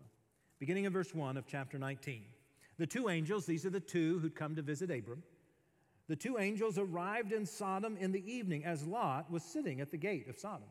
Beginning 0.59 0.85
in 0.85 0.93
verse 0.93 1.15
1 1.15 1.37
of 1.37 1.47
chapter 1.47 1.79
19. 1.79 2.23
The 2.79 2.87
two 2.87 3.09
angels, 3.09 3.47
these 3.47 3.67
are 3.67 3.71
the 3.71 3.81
two 3.81 4.19
who'd 4.19 4.35
come 4.35 4.57
to 4.57 4.63
visit 4.63 4.91
Abram. 4.91 5.23
The 6.09 6.17
two 6.17 6.39
angels 6.39 6.79
arrived 6.79 7.33
in 7.33 7.47
Sodom 7.47 7.97
in 7.97 8.13
the 8.13 8.33
evening 8.33 8.65
as 8.65 8.87
Lot 8.87 9.31
was 9.31 9.43
sitting 9.43 9.81
at 9.81 9.91
the 9.91 9.97
gate 9.97 10.29
of 10.29 10.39
Sodom. 10.39 10.69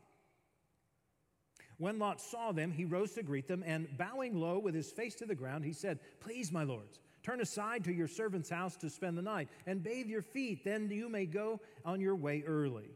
When 1.77 1.97
Lot 1.97 2.21
saw 2.21 2.51
them, 2.51 2.71
he 2.71 2.85
rose 2.85 3.13
to 3.13 3.23
greet 3.23 3.47
them, 3.47 3.63
and 3.65 3.87
bowing 3.97 4.39
low 4.39 4.59
with 4.59 4.75
his 4.75 4.91
face 4.91 5.15
to 5.15 5.25
the 5.25 5.33
ground, 5.33 5.65
he 5.65 5.73
said, 5.73 5.99
Please, 6.19 6.51
my 6.51 6.63
lords, 6.63 6.99
turn 7.23 7.41
aside 7.41 7.83
to 7.85 7.93
your 7.93 8.07
servant's 8.07 8.49
house 8.51 8.75
to 8.77 8.89
spend 8.89 9.17
the 9.17 9.23
night, 9.23 9.47
and 9.65 9.83
bathe 9.83 10.07
your 10.07 10.21
feet, 10.21 10.63
then 10.63 10.89
you 10.91 11.09
may 11.09 11.25
go 11.25 11.59
on 11.83 11.99
your 11.99 12.15
way 12.15 12.43
early. 12.45 12.91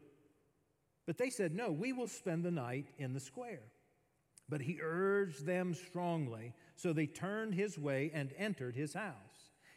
But 1.05 1.17
they 1.17 1.29
said, 1.29 1.53
No, 1.53 1.71
we 1.71 1.93
will 1.93 2.07
spend 2.07 2.43
the 2.43 2.51
night 2.51 2.87
in 2.97 3.13
the 3.13 3.19
square. 3.19 3.63
But 4.47 4.61
he 4.61 4.79
urged 4.81 5.45
them 5.45 5.73
strongly, 5.73 6.53
so 6.75 6.93
they 6.93 7.07
turned 7.07 7.55
his 7.55 7.79
way 7.79 8.11
and 8.13 8.31
entered 8.37 8.75
his 8.75 8.93
house. 8.93 9.13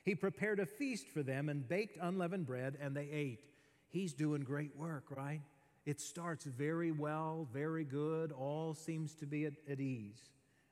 He 0.04 0.14
prepared 0.14 0.60
a 0.60 0.66
feast 0.66 1.08
for 1.08 1.22
them 1.22 1.48
and 1.48 1.68
baked 1.68 1.98
unleavened 2.00 2.46
bread, 2.46 2.76
and 2.80 2.94
they 2.94 3.08
ate. 3.10 3.44
He's 3.88 4.12
doing 4.12 4.42
great 4.42 4.76
work, 4.76 5.04
right? 5.16 5.40
It 5.86 6.00
starts 6.00 6.44
very 6.44 6.92
well, 6.92 7.48
very 7.52 7.84
good, 7.84 8.30
all 8.32 8.74
seems 8.74 9.14
to 9.16 9.26
be 9.26 9.46
at, 9.46 9.54
at 9.70 9.80
ease. 9.80 10.20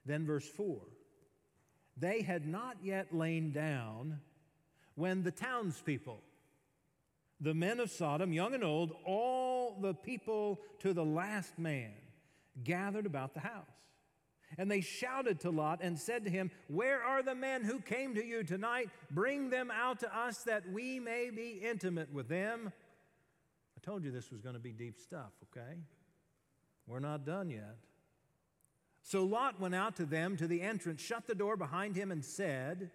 Then, 0.05 0.27
verse 0.27 0.47
4 0.49 0.79
they 1.97 2.21
had 2.23 2.47
not 2.47 2.77
yet 2.83 3.15
lain 3.15 3.53
down 3.53 4.21
when 4.95 5.23
the 5.23 5.31
townspeople, 5.31 6.21
the 7.41 7.55
men 7.55 7.81
of 7.81 7.91
Sodom, 7.91 8.33
young 8.33 8.55
and 8.55 8.65
old, 8.65 8.93
the 9.81 9.95
people 9.95 10.61
to 10.81 10.93
the 10.93 11.05
last 11.05 11.59
man 11.59 11.93
gathered 12.63 13.07
about 13.07 13.35
the 13.35 13.41
house. 13.41 13.65
And 14.59 14.71
they 14.71 14.81
shouted 14.81 15.41
to 15.41 15.51
Lot 15.51 15.81
and 15.83 15.99
said 15.99 16.25
to 16.25 16.31
him, 16.31 16.51
Where 16.69 17.03
are 17.03 17.23
the 17.23 17.35
men 17.35 17.65
who 17.65 17.81
came 17.81 18.15
to 18.15 18.25
you 18.25 18.45
tonight? 18.45 18.91
Bring 19.11 19.51
them 19.51 19.71
out 19.71 20.01
to 20.01 20.17
us 20.17 20.45
that 20.45 20.71
we 20.71 21.01
may 21.01 21.31
be 21.31 21.61
intimate 21.63 22.13
with 22.13 22.29
them. 22.29 22.73
I 23.77 23.85
told 23.85 24.05
you 24.05 24.11
this 24.11 24.31
was 24.31 24.41
going 24.41 24.55
to 24.55 24.61
be 24.61 24.73
deep 24.73 24.99
stuff, 24.99 25.33
okay? 25.45 25.77
We're 26.87 27.01
not 27.01 27.27
done 27.27 27.51
yet. 27.51 27.77
So 29.03 29.25
Lot 29.25 29.61
went 29.61 29.75
out 29.75 29.97
to 29.97 30.05
them 30.05 30.37
to 30.37 30.47
the 30.47 30.63
entrance, 30.63 31.01
shut 31.01 31.27
the 31.27 31.35
door 31.35 31.57
behind 31.57 31.95
him, 31.95 32.11
and 32.11 32.25
said, 32.25 32.91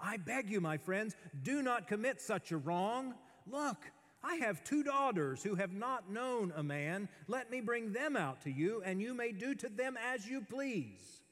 I 0.00 0.16
beg 0.16 0.50
you, 0.50 0.60
my 0.60 0.76
friends, 0.76 1.16
do 1.42 1.62
not 1.62 1.88
commit 1.88 2.20
such 2.20 2.52
a 2.52 2.56
wrong. 2.56 3.14
Look, 3.46 3.78
I 4.26 4.36
have 4.36 4.64
two 4.64 4.82
daughters 4.82 5.42
who 5.42 5.54
have 5.54 5.72
not 5.72 6.10
known 6.10 6.52
a 6.56 6.62
man. 6.62 7.08
Let 7.28 7.50
me 7.50 7.60
bring 7.60 7.92
them 7.92 8.16
out 8.16 8.42
to 8.42 8.50
you, 8.50 8.82
and 8.84 9.00
you 9.00 9.14
may 9.14 9.30
do 9.30 9.54
to 9.54 9.68
them 9.68 9.96
as 10.12 10.26
you 10.26 10.40
please. 10.40 11.22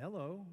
Hello. 0.00 0.46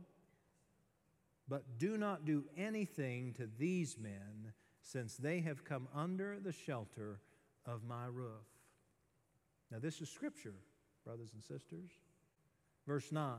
But 1.48 1.77
do 1.77 1.98
not 1.98 2.25
do 2.25 2.46
anything 2.58 3.34
to 3.34 3.48
these 3.60 3.98
men, 4.00 4.53
since 4.82 5.15
they 5.15 5.41
have 5.41 5.63
come 5.63 5.88
under 5.93 6.39
the 6.39 6.51
shelter 6.51 7.20
of 7.65 7.84
my 7.84 8.08
roof. 8.08 8.48
Now, 9.72 9.77
this 9.79 10.01
is 10.01 10.10
scripture, 10.10 10.55
brothers 11.05 11.29
and 11.34 11.43
sisters. 11.43 11.91
Verse 12.88 13.12
9. 13.12 13.36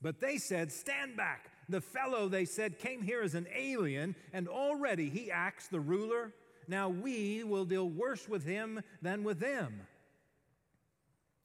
But 0.00 0.20
they 0.20 0.38
said, 0.38 0.72
Stand 0.72 1.16
back. 1.16 1.50
The 1.68 1.80
fellow, 1.80 2.28
they 2.28 2.44
said, 2.44 2.78
came 2.78 3.02
here 3.02 3.22
as 3.22 3.34
an 3.34 3.48
alien, 3.54 4.14
and 4.32 4.48
already 4.48 5.10
he 5.10 5.30
acts 5.30 5.68
the 5.68 5.80
ruler 5.80 6.32
now 6.68 6.88
we 6.88 7.44
will 7.44 7.64
deal 7.64 7.88
worse 7.88 8.28
with 8.28 8.44
him 8.44 8.80
than 9.02 9.24
with 9.24 9.40
them. 9.40 9.80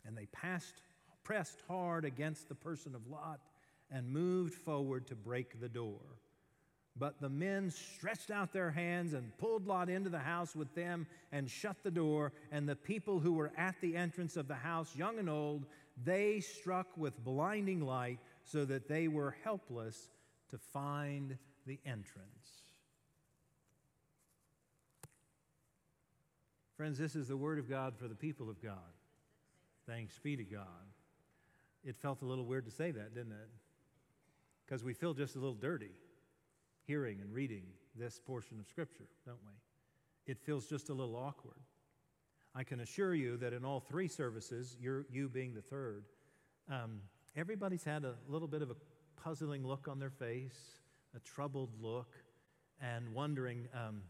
And 0.06 0.18
they 0.18 0.26
passed, 0.28 0.82
pressed 1.24 1.62
hard 1.68 2.06
against 2.06 2.50
the 2.50 2.56
person 2.56 2.96
of 2.96 3.08
Lot 3.08 3.40
and 3.92 4.10
moved 4.10 4.54
forward 4.54 5.08
to 5.08 5.16
break 5.16 5.60
the 5.60 5.70
door. 5.70 6.00
But 6.98 7.22
the 7.22 7.30
men 7.30 7.72
stretched 7.72 8.32
out 8.32 8.52
their 8.52 8.72
hands 8.72 9.14
and 9.14 9.38
pulled 9.38 9.66
Lot 9.66 9.90
into 9.90 10.10
the 10.10 10.20
house 10.20 10.56
with 10.56 10.74
them 10.76 11.08
and 11.32 11.50
shut 11.50 11.78
the 11.84 11.92
door. 11.92 12.34
And 12.52 12.68
the 12.68 12.76
people 12.76 13.20
who 13.20 13.34
were 13.34 13.52
at 13.58 13.76
the 13.82 13.96
entrance 13.96 14.36
of 14.36 14.48
the 14.48 14.56
house, 14.56 14.96
young 14.96 15.18
and 15.20 15.30
old, 15.30 15.66
they 16.04 16.40
struck 16.40 16.88
with 16.98 17.24
blinding 17.24 17.82
light 17.86 18.20
so 18.44 18.66
that 18.66 18.88
they 18.88 19.08
were 19.08 19.36
helpless 19.44 20.10
to 20.50 20.58
find 20.58 21.38
the 21.66 21.80
entrance. 21.86 22.41
Friends, 26.82 26.98
this 26.98 27.16
is 27.16 27.28
the 27.28 27.38
word 27.38 27.60
of 27.60 27.70
God 27.70 27.96
for 27.96 28.08
the 28.08 28.16
people 28.16 28.50
of 28.50 28.60
God. 28.60 28.74
Thanks 29.88 30.18
be 30.18 30.36
to 30.36 30.44
God. 30.44 30.66
It 31.84 31.96
felt 31.96 32.24
a 32.24 32.26
little 32.26 32.44
weird 32.44 32.66
to 32.66 32.72
say 32.72 32.90
that, 32.90 33.14
didn't 33.14 33.34
it? 33.34 33.50
Because 34.66 34.84
we 34.84 34.96
feel 34.96 35.14
just 35.14 35.36
a 35.36 35.38
little 35.38 35.54
dirty 35.54 35.92
hearing 36.88 37.22
and 37.22 37.32
reading 37.32 37.66
this 37.96 38.20
portion 38.20 38.60
of 38.60 38.68
Scripture, 38.68 39.06
don't 39.28 39.38
we? 39.46 40.32
It 40.32 40.40
feels 40.40 40.66
just 40.66 40.90
a 40.90 40.94
little 40.96 41.16
awkward. 41.16 41.62
I 42.56 42.64
can 42.64 42.80
assure 42.80 43.14
you 43.14 43.38
that 43.38 43.54
in 43.54 43.64
all 43.64 43.80
three 43.80 44.08
services, 44.08 44.76
you're 44.82 45.06
you 45.12 45.30
being 45.30 45.54
the 45.54 45.62
third, 45.62 46.06
um, 46.68 47.02
everybody's 47.36 47.84
had 47.84 48.06
a 48.06 48.16
little 48.28 48.48
bit 48.48 48.64
of 48.64 48.72
a 48.72 48.76
puzzling 49.24 49.64
look 49.64 49.88
on 49.88 50.00
their 50.00 50.10
face, 50.10 50.80
a 51.16 51.20
troubled 51.20 51.80
look, 51.80 52.16
and 52.82 53.14
wondering, 53.14 53.68
um, 53.72 54.02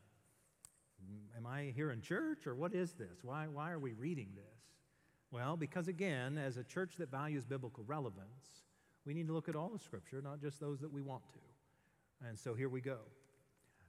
I 1.61 1.73
here 1.75 1.91
in 1.91 2.01
church 2.01 2.47
or 2.47 2.55
what 2.55 2.73
is 2.73 2.93
this? 2.93 3.19
Why, 3.23 3.45
why 3.47 3.71
are 3.71 3.79
we 3.79 3.93
reading 3.93 4.29
this? 4.35 4.61
Well, 5.31 5.55
because 5.55 5.87
again, 5.87 6.37
as 6.37 6.57
a 6.57 6.63
church 6.63 6.93
that 6.97 7.11
values 7.11 7.45
biblical 7.45 7.83
relevance, 7.85 8.63
we 9.05 9.13
need 9.13 9.27
to 9.27 9.33
look 9.33 9.47
at 9.47 9.55
all 9.55 9.71
of 9.73 9.81
Scripture, 9.81 10.21
not 10.21 10.41
just 10.41 10.59
those 10.59 10.79
that 10.81 10.91
we 10.91 11.01
want 11.01 11.23
to. 11.33 12.27
And 12.27 12.37
so 12.37 12.53
here 12.53 12.69
we 12.69 12.81
go. 12.81 12.97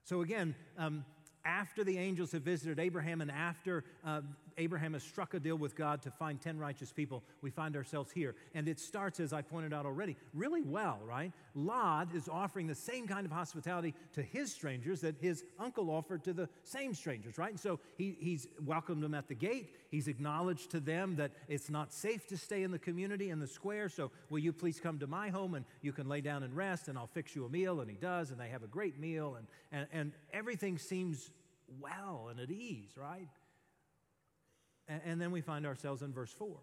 So 0.04 0.20
again, 0.20 0.54
um, 0.78 1.04
after 1.44 1.82
the 1.82 1.98
angels 1.98 2.32
have 2.32 2.42
visited 2.42 2.78
Abraham 2.78 3.20
and 3.20 3.30
after 3.30 3.84
uh, 4.04 4.20
Abraham 4.58 4.92
has 4.94 5.02
struck 5.02 5.34
a 5.34 5.40
deal 5.40 5.56
with 5.56 5.76
God 5.76 6.02
to 6.02 6.10
find 6.10 6.40
10 6.40 6.58
righteous 6.58 6.92
people, 6.92 7.22
we 7.40 7.50
find 7.50 7.76
ourselves 7.76 8.12
here. 8.12 8.34
And 8.54 8.68
it 8.68 8.78
starts, 8.80 9.20
as 9.20 9.32
I 9.32 9.42
pointed 9.42 9.72
out 9.72 9.86
already, 9.86 10.16
really 10.34 10.62
well, 10.62 11.00
right? 11.04 11.32
Lot 11.54 12.08
is 12.14 12.28
offering 12.28 12.66
the 12.66 12.74
same 12.74 13.06
kind 13.06 13.26
of 13.26 13.32
hospitality 13.32 13.94
to 14.14 14.22
his 14.22 14.52
strangers 14.52 15.00
that 15.02 15.16
his 15.20 15.44
uncle 15.58 15.90
offered 15.90 16.24
to 16.24 16.32
the 16.32 16.48
same 16.64 16.94
strangers, 16.94 17.38
right? 17.38 17.50
And 17.50 17.60
so 17.60 17.80
he, 17.96 18.16
he's 18.18 18.48
welcomed 18.64 19.02
them 19.02 19.14
at 19.14 19.28
the 19.28 19.34
gate. 19.34 19.74
He's 19.90 20.08
acknowledged 20.08 20.70
to 20.70 20.80
them 20.80 21.16
that 21.16 21.32
it's 21.48 21.70
not 21.70 21.92
safe 21.92 22.26
to 22.28 22.36
stay 22.36 22.62
in 22.62 22.70
the 22.70 22.78
community, 22.78 23.30
in 23.30 23.40
the 23.40 23.46
square. 23.46 23.88
So 23.88 24.10
will 24.30 24.38
you 24.38 24.52
please 24.52 24.80
come 24.80 24.98
to 25.00 25.06
my 25.06 25.28
home 25.28 25.54
and 25.54 25.64
you 25.82 25.92
can 25.92 26.08
lay 26.08 26.20
down 26.20 26.42
and 26.42 26.56
rest 26.56 26.88
and 26.88 26.96
I'll 26.96 27.06
fix 27.06 27.36
you 27.36 27.44
a 27.44 27.48
meal? 27.48 27.80
And 27.80 27.90
he 27.90 27.96
does, 27.96 28.30
and 28.30 28.40
they 28.40 28.48
have 28.48 28.62
a 28.62 28.66
great 28.68 28.98
meal, 28.98 29.36
and, 29.36 29.46
and, 29.70 29.86
and 29.92 30.12
everything 30.32 30.78
seems 30.78 31.30
well 31.80 32.28
and 32.30 32.40
at 32.40 32.50
ease, 32.50 32.90
right? 32.96 33.28
And, 34.88 35.20
then 35.20 35.30
we 35.30 35.40
find 35.40 35.66
ourselves 35.66 36.02
in 36.02 36.12
verse 36.12 36.32
4. 36.32 36.56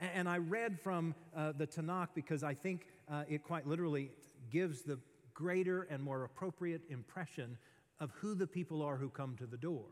And, 0.00 0.10
and 0.14 0.28
I 0.28 0.38
read 0.38 0.80
from 0.80 1.14
uh, 1.36 1.52
the 1.52 1.66
Tanakh 1.66 2.08
because 2.14 2.42
I 2.42 2.54
think 2.54 2.86
uh, 3.10 3.24
it 3.28 3.42
quite 3.42 3.66
literally 3.66 4.10
gives 4.50 4.82
the 4.82 4.98
greater 5.34 5.82
and 5.82 6.02
more 6.02 6.24
appropriate 6.24 6.82
impression 6.88 7.58
of 8.00 8.10
who 8.12 8.34
the 8.34 8.46
people 8.46 8.82
are 8.82 8.96
who 8.96 9.08
come 9.08 9.36
to 9.36 9.46
the 9.46 9.56
door. 9.56 9.84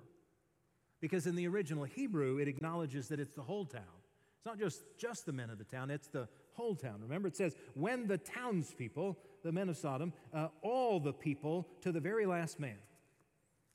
Because 1.00 1.26
in 1.26 1.34
the 1.34 1.48
original 1.48 1.84
Hebrew, 1.84 2.38
it 2.38 2.48
acknowledges 2.48 3.08
that 3.08 3.18
it's 3.18 3.34
the 3.34 3.42
whole 3.42 3.64
town. 3.64 3.82
It's 4.36 4.46
not 4.46 4.58
just, 4.58 4.82
just 4.98 5.26
the 5.26 5.32
men 5.32 5.50
of 5.50 5.58
the 5.58 5.64
town, 5.64 5.90
it's 5.90 6.08
the 6.08 6.28
whole 6.52 6.74
town. 6.74 7.00
Remember, 7.00 7.28
it 7.28 7.36
says, 7.36 7.56
when 7.74 8.06
the 8.06 8.18
townspeople, 8.18 9.18
the 9.42 9.52
men 9.52 9.68
of 9.68 9.76
Sodom, 9.76 10.12
uh, 10.32 10.48
all 10.62 11.00
the 11.00 11.12
people 11.12 11.68
to 11.80 11.92
the 11.92 12.00
very 12.00 12.26
last 12.26 12.60
man 12.60 12.76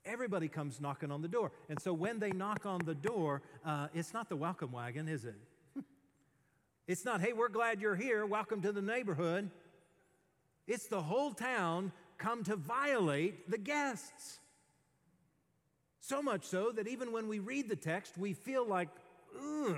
everybody 0.04 0.48
comes 0.48 0.80
knocking 0.80 1.10
on 1.10 1.22
the 1.22 1.28
door. 1.28 1.52
And 1.68 1.80
so 1.80 1.92
when 1.92 2.18
they 2.18 2.30
knock 2.30 2.66
on 2.66 2.80
the 2.84 2.94
door, 2.94 3.42
uh, 3.64 3.88
it's 3.94 4.12
not 4.14 4.28
the 4.28 4.36
welcome 4.36 4.72
wagon, 4.72 5.08
is 5.08 5.24
it? 5.24 5.36
it's 6.86 7.04
not, 7.04 7.20
hey, 7.20 7.32
we're 7.32 7.48
glad 7.48 7.80
you're 7.80 7.96
here. 7.96 8.24
Welcome 8.26 8.62
to 8.62 8.72
the 8.72 8.82
neighborhood. 8.82 9.50
It's 10.66 10.86
the 10.86 11.02
whole 11.02 11.32
town 11.32 11.92
come 12.18 12.42
to 12.44 12.56
violate 12.56 13.50
the 13.50 13.58
guests. 13.58 14.40
So 16.00 16.22
much 16.22 16.44
so 16.44 16.72
that 16.72 16.88
even 16.88 17.12
when 17.12 17.28
we 17.28 17.38
read 17.38 17.68
the 17.68 17.76
text, 17.76 18.16
we 18.18 18.32
feel 18.32 18.66
like, 18.66 18.88
ugh, 19.36 19.76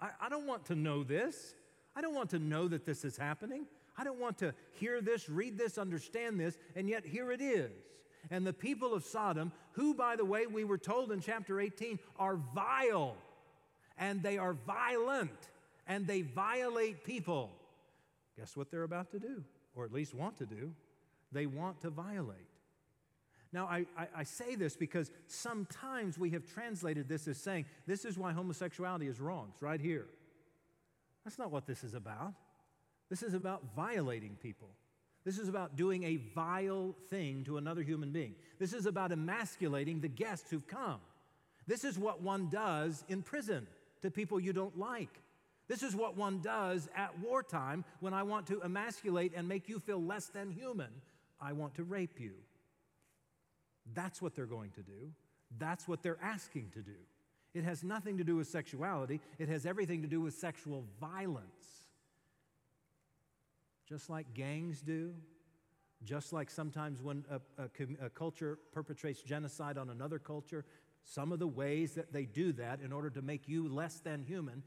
I, 0.00 0.10
I 0.20 0.28
don't 0.28 0.46
want 0.46 0.66
to 0.66 0.74
know 0.74 1.02
this. 1.02 1.54
I 1.94 2.00
don't 2.00 2.14
want 2.14 2.30
to 2.30 2.38
know 2.38 2.68
that 2.68 2.84
this 2.84 3.04
is 3.04 3.16
happening. 3.16 3.66
I 3.98 4.04
don't 4.04 4.20
want 4.20 4.38
to 4.38 4.54
hear 4.72 5.00
this, 5.00 5.28
read 5.28 5.56
this, 5.56 5.78
understand 5.78 6.38
this, 6.38 6.58
and 6.74 6.88
yet 6.88 7.04
here 7.04 7.32
it 7.32 7.40
is 7.40 7.72
and 8.30 8.46
the 8.46 8.52
people 8.52 8.94
of 8.94 9.04
Sodom, 9.04 9.52
who, 9.72 9.94
by 9.94 10.16
the 10.16 10.24
way, 10.24 10.46
we 10.46 10.64
were 10.64 10.78
told 10.78 11.12
in 11.12 11.20
chapter 11.20 11.60
18, 11.60 11.98
are 12.18 12.36
vile 12.54 13.16
and 13.98 14.22
they 14.22 14.38
are 14.38 14.52
violent 14.52 15.50
and 15.86 16.06
they 16.06 16.22
violate 16.22 17.04
people. 17.04 17.50
Guess 18.38 18.56
what 18.56 18.70
they're 18.70 18.82
about 18.82 19.10
to 19.12 19.18
do, 19.18 19.44
or 19.74 19.84
at 19.84 19.92
least 19.92 20.14
want 20.14 20.36
to 20.38 20.46
do? 20.46 20.72
They 21.32 21.46
want 21.46 21.80
to 21.82 21.90
violate. 21.90 22.48
Now, 23.52 23.66
I, 23.66 23.86
I, 23.96 24.08
I, 24.16 24.24
say 24.24 24.54
this 24.54 24.76
because 24.76 25.10
sometimes 25.28 26.18
we 26.18 26.30
have 26.30 26.44
translated 26.44 27.08
this 27.08 27.26
as 27.28 27.38
saying 27.38 27.64
this 27.86 28.04
is 28.04 28.18
why 28.18 28.32
homosexuality 28.32 29.06
is 29.06 29.20
wrong. 29.20 29.48
It's 29.52 29.62
right 29.62 29.80
here. 29.80 30.06
That's 31.24 31.38
not 31.38 31.50
what 31.50 31.66
this 31.66 31.82
is 31.82 31.94
about. 31.94 32.34
This 33.08 33.22
is 33.22 33.34
about 33.34 33.62
violating 33.74 34.36
people. 34.42 34.68
This 35.26 35.38
is 35.38 35.48
about 35.48 35.74
doing 35.74 36.04
a 36.04 36.18
vile 36.36 36.94
thing 37.10 37.42
to 37.46 37.56
another 37.56 37.82
human 37.82 38.12
being. 38.12 38.36
This 38.60 38.72
is 38.72 38.86
about 38.86 39.10
emasculating 39.10 40.00
the 40.00 40.08
guests 40.08 40.48
who've 40.48 40.68
come. 40.68 41.00
This 41.66 41.82
is 41.82 41.98
what 41.98 42.22
one 42.22 42.48
does 42.48 43.04
in 43.08 43.22
prison 43.22 43.66
to 44.02 44.10
people 44.12 44.38
you 44.38 44.52
don't 44.52 44.78
like. 44.78 45.10
This 45.66 45.82
is 45.82 45.96
what 45.96 46.16
one 46.16 46.38
does 46.42 46.88
at 46.94 47.18
wartime 47.18 47.84
when 47.98 48.14
I 48.14 48.22
want 48.22 48.46
to 48.46 48.62
emasculate 48.62 49.32
and 49.34 49.48
make 49.48 49.68
you 49.68 49.80
feel 49.80 50.00
less 50.00 50.26
than 50.28 50.52
human. 50.52 50.90
I 51.40 51.54
want 51.54 51.74
to 51.74 51.82
rape 51.82 52.20
you. 52.20 52.34
That's 53.94 54.22
what 54.22 54.36
they're 54.36 54.46
going 54.46 54.70
to 54.76 54.82
do. 54.82 55.10
That's 55.58 55.88
what 55.88 56.04
they're 56.04 56.22
asking 56.22 56.70
to 56.74 56.82
do. 56.82 56.98
It 57.52 57.64
has 57.64 57.82
nothing 57.82 58.18
to 58.18 58.24
do 58.24 58.36
with 58.36 58.46
sexuality, 58.46 59.20
it 59.40 59.48
has 59.48 59.66
everything 59.66 60.02
to 60.02 60.08
do 60.08 60.20
with 60.20 60.34
sexual 60.34 60.84
violence 61.00 61.75
just 63.88 64.10
like 64.10 64.34
gangs 64.34 64.80
do, 64.80 65.14
just 66.04 66.32
like 66.32 66.50
sometimes 66.50 67.02
when 67.02 67.24
a, 67.30 67.40
a, 67.62 68.06
a, 68.06 68.10
culture 68.10 68.58
perpetrates 68.72 69.22
genocide 69.22 69.78
on 69.78 69.90
another 69.90 70.18
culture, 70.18 70.64
some 71.04 71.32
of 71.32 71.38
the 71.38 71.46
ways 71.46 71.94
that 71.94 72.12
they 72.12 72.24
do 72.24 72.52
that 72.52 72.80
in 72.80 72.92
order 72.92 73.10
to 73.10 73.22
make 73.22 73.48
you 73.48 73.68
less 73.68 74.00
than 74.00 74.22
human 74.22 74.62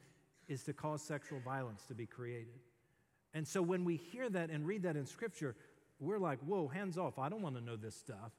is 0.47 0.63
to 0.63 0.73
cause 0.73 1.01
sexual 1.01 1.39
violence 1.39 1.83
to 1.85 1.93
be 1.93 2.05
created. 2.05 2.59
And 3.33 3.47
so 3.47 3.61
when 3.61 3.85
we 3.85 3.97
hear 3.97 4.29
that 4.29 4.49
and 4.49 4.65
read 4.65 4.83
that 4.83 4.95
in 4.95 5.05
Scripture, 5.05 5.55
we're 5.99 6.17
like, 6.17 6.39
whoa, 6.39 6.67
hands 6.67 6.97
off, 6.97 7.19
I 7.19 7.29
don't 7.29 7.41
want 7.41 7.55
to 7.55 7.61
know 7.61 7.75
this 7.75 7.95
stuff. 7.95 8.31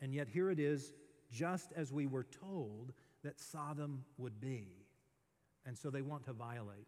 And 0.00 0.14
yet 0.14 0.28
here 0.28 0.50
it 0.50 0.58
is, 0.58 0.92
just 1.30 1.72
as 1.76 1.92
we 1.92 2.06
were 2.06 2.24
told 2.24 2.92
that 3.24 3.38
Sodom 3.38 4.04
would 4.18 4.40
be. 4.40 4.68
And 5.66 5.76
so 5.76 5.90
they 5.90 6.02
want 6.02 6.24
to 6.24 6.32
violate. 6.32 6.86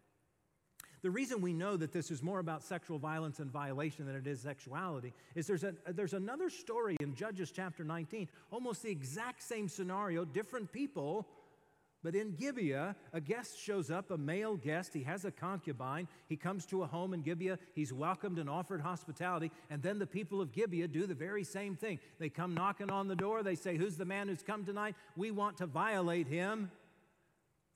The 1.01 1.11
reason 1.11 1.41
we 1.41 1.53
know 1.53 1.77
that 1.77 1.91
this 1.91 2.11
is 2.11 2.23
more 2.23 2.39
about 2.39 2.63
sexual 2.63 2.97
violence 2.97 3.39
and 3.39 3.51
violation 3.51 4.05
than 4.05 4.15
it 4.15 4.27
is 4.27 4.41
sexuality 4.41 5.13
is 5.35 5.47
there's, 5.47 5.63
a, 5.63 5.73
there's 5.87 6.13
another 6.13 6.49
story 6.49 6.97
in 6.99 7.15
Judges 7.15 7.51
chapter 7.51 7.83
19, 7.83 8.27
almost 8.51 8.83
the 8.83 8.89
exact 8.89 9.43
same 9.43 9.67
scenario, 9.67 10.25
different 10.25 10.71
people. 10.71 11.27
But 12.05 12.13
in 12.13 12.35
Gibeah, 12.35 12.95
a 13.13 13.19
guest 13.19 13.59
shows 13.59 13.89
up, 13.89 14.11
a 14.11 14.17
male 14.17 14.57
guest. 14.57 14.93
He 14.93 15.01
has 15.03 15.25
a 15.25 15.31
concubine. 15.31 16.07
He 16.27 16.37
comes 16.37 16.67
to 16.67 16.83
a 16.83 16.85
home 16.85 17.15
in 17.15 17.23
Gibeah. 17.23 17.57
He's 17.73 17.91
welcomed 17.91 18.37
and 18.37 18.47
offered 18.47 18.81
hospitality. 18.81 19.49
And 19.71 19.81
then 19.81 19.97
the 19.97 20.05
people 20.05 20.39
of 20.39 20.51
Gibeah 20.51 20.87
do 20.87 21.07
the 21.07 21.15
very 21.15 21.43
same 21.43 21.75
thing. 21.75 21.99
They 22.19 22.29
come 22.29 22.53
knocking 22.53 22.91
on 22.91 23.07
the 23.07 23.15
door. 23.15 23.41
They 23.41 23.55
say, 23.55 23.75
Who's 23.75 23.97
the 23.97 24.05
man 24.05 24.27
who's 24.27 24.43
come 24.43 24.63
tonight? 24.63 24.93
We 25.15 25.31
want 25.31 25.57
to 25.57 25.65
violate 25.65 26.27
him 26.27 26.69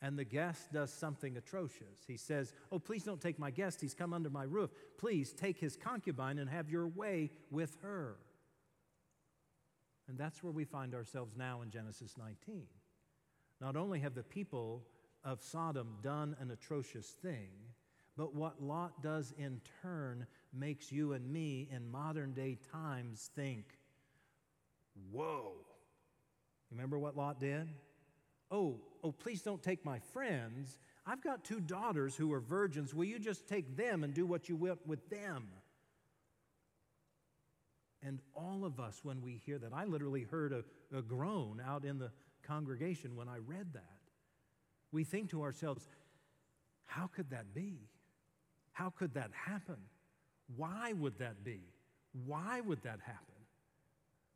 and 0.01 0.17
the 0.17 0.23
guest 0.23 0.71
does 0.71 0.93
something 0.93 1.35
atrocious. 1.35 2.05
He 2.07 2.17
says, 2.17 2.53
Oh, 2.71 2.79
please 2.79 3.03
don't 3.03 3.19
take 3.19 3.37
my 3.37 3.51
guest. 3.51 3.81
He's 3.81 3.93
come 3.93 4.13
under 4.13 4.29
my 4.29 4.43
roof. 4.43 4.71
Please 4.97 5.33
take 5.33 5.59
his 5.59 5.75
concubine 5.75 6.39
and 6.39 6.49
have 6.49 6.69
your 6.69 6.87
way 6.87 7.31
with 7.51 7.75
her. 7.81 8.15
And 10.07 10.17
that's 10.17 10.41
where 10.41 10.53
we 10.53 10.63
find 10.63 10.95
ourselves 10.95 11.35
now 11.37 11.61
in 11.61 11.69
Genesis 11.69 12.15
19. 12.17 12.63
Not 13.61 13.75
only 13.75 13.99
have 13.99 14.15
the 14.15 14.23
people 14.23 14.83
of 15.23 15.43
Sodom 15.43 15.97
done 16.01 16.35
an 16.39 16.49
atrocious 16.51 17.07
thing, 17.07 17.49
but 18.15 18.33
what 18.33 18.61
Lot 18.61 19.03
does 19.03 19.33
in 19.37 19.61
turn 19.81 20.25
makes 20.53 20.91
you 20.91 21.13
and 21.13 21.31
me 21.31 21.69
in 21.71 21.89
modern 21.91 22.33
day 22.33 22.57
times 22.71 23.29
think, 23.35 23.65
Whoa. 25.11 25.53
Remember 26.71 26.99
what 26.99 27.15
Lot 27.17 27.39
did? 27.39 27.67
Oh, 28.51 28.77
oh, 29.03 29.11
please 29.11 29.41
don't 29.41 29.61
take 29.61 29.85
my 29.85 29.99
friends. 30.13 30.79
I've 31.05 31.23
got 31.23 31.43
two 31.43 31.59
daughters 31.59 32.15
who 32.15 32.33
are 32.33 32.39
virgins. 32.39 32.93
Will 32.93 33.05
you 33.05 33.19
just 33.19 33.47
take 33.47 33.75
them 33.77 34.03
and 34.03 34.13
do 34.13 34.25
what 34.25 34.49
you 34.49 34.55
will 34.55 34.77
with 34.85 35.09
them? 35.09 35.47
And 38.01 38.19
all 38.33 38.65
of 38.65 38.79
us, 38.79 38.99
when 39.03 39.21
we 39.21 39.41
hear 39.45 39.57
that, 39.59 39.73
I 39.73 39.85
literally 39.85 40.23
heard 40.23 40.53
a, 40.53 40.63
a 40.97 41.01
groan 41.01 41.61
out 41.65 41.83
in 41.83 41.99
the 41.99 42.11
congregation 42.43 43.15
when 43.15 43.27
I 43.27 43.37
read 43.37 43.73
that. 43.73 43.83
We 44.91 45.03
think 45.03 45.29
to 45.31 45.43
ourselves, 45.43 45.87
how 46.85 47.07
could 47.07 47.29
that 47.31 47.53
be? 47.53 47.89
How 48.71 48.89
could 48.89 49.13
that 49.15 49.31
happen? 49.33 49.77
Why 50.55 50.93
would 50.93 51.19
that 51.19 51.43
be? 51.43 51.61
Why 52.25 52.61
would 52.61 52.81
that 52.83 52.99
happen? 53.01 53.35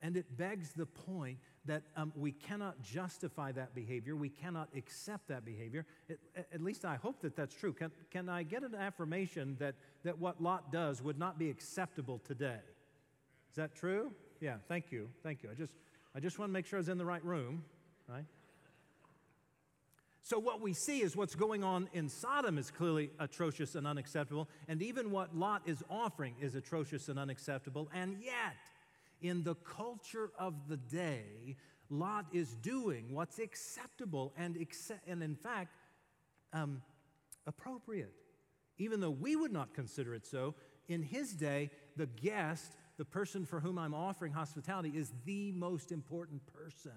And 0.01 0.17
it 0.17 0.37
begs 0.37 0.71
the 0.73 0.85
point 0.85 1.39
that 1.65 1.83
um, 1.95 2.11
we 2.15 2.31
cannot 2.31 2.81
justify 2.81 3.51
that 3.53 3.73
behavior. 3.73 4.15
We 4.15 4.29
cannot 4.29 4.69
accept 4.75 5.29
that 5.29 5.45
behavior. 5.45 5.85
It, 6.09 6.19
at 6.53 6.61
least 6.61 6.83
I 6.83 6.95
hope 6.95 7.21
that 7.21 7.35
that's 7.35 7.55
true. 7.55 7.73
Can, 7.73 7.91
can 8.11 8.27
I 8.27 8.43
get 8.43 8.63
an 8.63 8.75
affirmation 8.75 9.55
that, 9.59 9.75
that 10.03 10.19
what 10.19 10.41
Lot 10.41 10.71
does 10.71 11.01
would 11.01 11.17
not 11.17 11.39
be 11.39 11.49
acceptable 11.49 12.19
today? 12.25 12.59
Is 13.51 13.55
that 13.55 13.75
true? 13.75 14.11
Yeah, 14.41 14.55
thank 14.67 14.91
you. 14.91 15.09
Thank 15.23 15.43
you. 15.43 15.49
I 15.51 15.53
just, 15.53 15.73
I 16.15 16.19
just 16.19 16.37
want 16.37 16.49
to 16.49 16.53
make 16.53 16.65
sure 16.65 16.77
I 16.77 16.81
was 16.81 16.89
in 16.89 16.97
the 16.97 17.05
right 17.05 17.23
room, 17.23 17.63
right? 18.09 18.25
So, 20.25 20.39
what 20.39 20.61
we 20.61 20.73
see 20.73 21.01
is 21.01 21.17
what's 21.17 21.35
going 21.35 21.65
on 21.65 21.89
in 21.91 22.07
Sodom 22.07 22.57
is 22.57 22.71
clearly 22.71 23.11
atrocious 23.19 23.75
and 23.75 23.85
unacceptable, 23.85 24.47
and 24.69 24.81
even 24.81 25.11
what 25.11 25.35
Lot 25.35 25.63
is 25.65 25.83
offering 25.89 26.35
is 26.39 26.55
atrocious 26.55 27.09
and 27.09 27.19
unacceptable, 27.19 27.89
and 27.93 28.17
yet, 28.23 28.55
in 29.23 29.43
the 29.43 29.55
culture 29.55 30.29
of 30.37 30.53
the 30.67 30.77
day, 30.77 31.55
Lot 31.89 32.25
is 32.33 32.55
doing 32.55 33.05
what's 33.09 33.39
acceptable 33.39 34.33
and, 34.37 34.57
and 35.07 35.23
in 35.23 35.35
fact, 35.35 35.75
um, 36.51 36.81
appropriate. 37.47 38.13
Even 38.77 38.99
though 38.99 39.09
we 39.09 39.35
would 39.35 39.51
not 39.51 39.73
consider 39.73 40.13
it 40.13 40.25
so, 40.25 40.55
in 40.87 41.01
his 41.01 41.33
day, 41.33 41.71
the 41.95 42.05
guest, 42.05 42.73
the 42.97 43.05
person 43.05 43.45
for 43.45 43.59
whom 43.59 43.79
I'm 43.79 43.93
offering 43.93 44.33
hospitality, 44.33 44.91
is 44.95 45.11
the 45.25 45.51
most 45.53 45.91
important 45.91 46.41
person. 46.53 46.91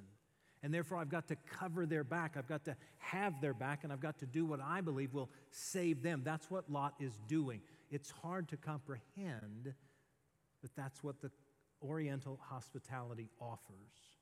And 0.63 0.75
therefore, 0.75 0.99
I've 0.99 1.11
got 1.11 1.29
to 1.29 1.37
cover 1.37 1.87
their 1.87 2.03
back. 2.03 2.35
I've 2.37 2.49
got 2.49 2.65
to 2.65 2.75
have 2.99 3.41
their 3.41 3.55
back, 3.55 3.85
and 3.85 3.93
I've 3.93 4.01
got 4.01 4.19
to 4.19 4.27
do 4.27 4.45
what 4.45 4.61
I 4.61 4.81
believe 4.81 5.15
will 5.15 5.31
save 5.51 6.03
them. 6.03 6.23
That's 6.25 6.51
what 6.51 6.69
Lot 6.71 6.95
is 6.99 7.13
doing. 7.29 7.61
It's 7.91 8.11
hard 8.11 8.49
to 8.49 8.57
comprehend, 8.57 9.75
but 10.63 10.71
that's 10.75 11.05
what 11.05 11.21
the 11.21 11.31
Oriental 11.87 12.39
hospitality 12.43 13.31
offers. 13.41 14.17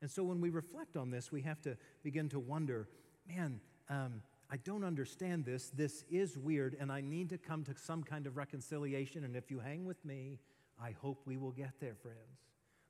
And 0.00 0.10
so 0.10 0.24
when 0.24 0.40
we 0.40 0.50
reflect 0.50 0.96
on 0.96 1.10
this, 1.10 1.30
we 1.30 1.42
have 1.42 1.60
to 1.62 1.76
begin 2.02 2.28
to 2.30 2.40
wonder 2.40 2.88
man, 3.28 3.60
um, 3.88 4.22
I 4.50 4.56
don't 4.58 4.84
understand 4.84 5.44
this. 5.44 5.70
This 5.70 6.04
is 6.10 6.36
weird, 6.36 6.76
and 6.78 6.92
I 6.92 7.00
need 7.00 7.30
to 7.30 7.38
come 7.38 7.64
to 7.64 7.74
some 7.74 8.02
kind 8.02 8.26
of 8.26 8.36
reconciliation. 8.36 9.24
And 9.24 9.36
if 9.36 9.50
you 9.50 9.60
hang 9.60 9.86
with 9.86 10.04
me, 10.04 10.40
I 10.80 10.90
hope 11.00 11.22
we 11.24 11.36
will 11.36 11.52
get 11.52 11.72
there, 11.80 11.94
friends. 11.94 12.18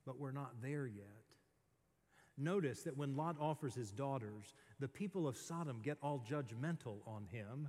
But 0.04 0.18
we're 0.18 0.32
not 0.32 0.60
there 0.60 0.86
yet. 0.86 1.04
Notice 2.36 2.82
that 2.82 2.96
when 2.96 3.16
Lot 3.16 3.36
offers 3.38 3.74
his 3.74 3.92
daughters, 3.92 4.54
the 4.80 4.88
people 4.88 5.28
of 5.28 5.36
Sodom 5.36 5.80
get 5.82 5.98
all 6.02 6.24
judgmental 6.28 6.96
on 7.06 7.26
him 7.30 7.68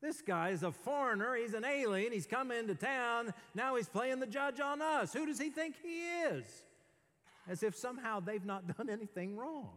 this 0.00 0.20
guy 0.20 0.50
is 0.50 0.62
a 0.62 0.70
foreigner. 0.70 1.34
He's 1.34 1.54
an 1.54 1.64
alien. 1.64 2.12
He's 2.12 2.26
come 2.26 2.50
into 2.50 2.74
town. 2.74 3.34
Now 3.54 3.76
he's 3.76 3.88
playing 3.88 4.20
the 4.20 4.26
judge 4.26 4.60
on 4.60 4.80
us. 4.80 5.12
Who 5.12 5.26
does 5.26 5.40
he 5.40 5.50
think 5.50 5.76
he 5.82 6.00
is? 6.30 6.44
As 7.48 7.62
if 7.62 7.74
somehow 7.74 8.20
they've 8.20 8.44
not 8.44 8.76
done 8.76 8.88
anything 8.88 9.36
wrong. 9.36 9.70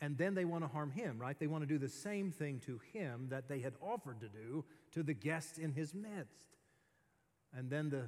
And 0.00 0.18
then 0.18 0.34
they 0.34 0.44
want 0.44 0.64
to 0.64 0.68
harm 0.68 0.90
him, 0.90 1.18
right? 1.18 1.38
They 1.38 1.46
want 1.46 1.62
to 1.62 1.66
do 1.66 1.78
the 1.78 1.88
same 1.88 2.30
thing 2.30 2.60
to 2.66 2.80
him 2.92 3.28
that 3.30 3.48
they 3.48 3.60
had 3.60 3.74
offered 3.80 4.20
to 4.20 4.28
do 4.28 4.64
to 4.92 5.02
the 5.02 5.14
guests 5.14 5.58
in 5.58 5.72
his 5.72 5.94
midst. 5.94 6.56
And 7.56 7.70
then 7.70 7.90
the, 7.90 8.04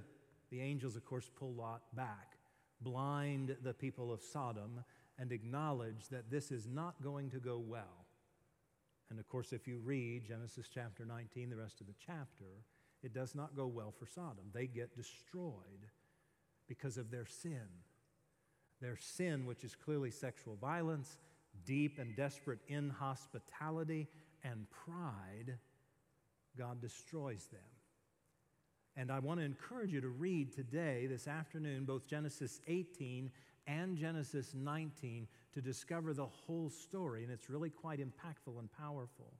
the 0.51 0.61
angels, 0.61 0.96
of 0.96 1.05
course, 1.05 1.31
pull 1.35 1.55
Lot 1.55 1.83
back, 1.94 2.37
blind 2.81 3.57
the 3.62 3.72
people 3.72 4.12
of 4.12 4.20
Sodom, 4.20 4.85
and 5.18 5.33
acknowledge 5.33 6.09
that 6.11 6.31
this 6.31 6.51
is 6.51 6.66
not 6.66 7.03
going 7.03 7.31
to 7.31 7.38
go 7.38 7.59
well. 7.59 8.06
And 9.11 9.19
of 9.19 9.29
course, 9.29 9.53
if 9.53 9.69
you 9.69 9.79
read 9.79 10.27
Genesis 10.27 10.69
chapter 10.73 11.05
19, 11.05 11.51
the 11.51 11.57
rest 11.57 11.81
of 11.81 11.87
the 11.87 11.95
chapter, 12.05 12.64
it 13.03 13.14
does 13.14 13.35
not 13.35 13.57
go 13.57 13.66
well 13.66 13.92
for 13.97 14.07
Sodom. 14.07 14.45
They 14.53 14.66
get 14.66 14.97
destroyed 14.97 15.88
because 16.66 16.97
of 16.97 17.11
their 17.11 17.27
sin. 17.27 17.69
Their 18.81 18.97
sin, 18.97 19.47
which 19.47 19.64
is 19.64 19.75
clearly 19.75 20.11
sexual 20.11 20.57
violence, 20.57 21.19
deep 21.64 21.99
and 21.99 22.16
desperate 22.16 22.59
inhospitality, 22.69 24.09
and 24.45 24.66
pride, 24.71 25.59
God 26.59 26.81
destroys 26.81 27.47
them. 27.47 27.61
And 28.97 29.11
I 29.11 29.19
want 29.19 29.40
to 29.40 29.47
encourage 29.47 29.92
you 29.92 30.01
to 30.01 30.09
read 30.09 30.53
today, 30.53 31.07
this 31.07 31.29
afternoon, 31.29 31.85
both 31.85 32.07
Genesis 32.07 32.61
18 32.66 33.31
and 33.66 33.97
Genesis 33.97 34.55
19 34.55 35.29
to 35.57 35.62
discover 35.62 36.12
the 36.12 36.27
whole 36.27 36.69
story, 36.69 37.25
and 37.25 37.33
it's 37.33 37.49
really 37.49 37.71
quite 37.71 37.99
impactful 37.99 38.59
and 38.59 38.71
powerful. 38.79 39.33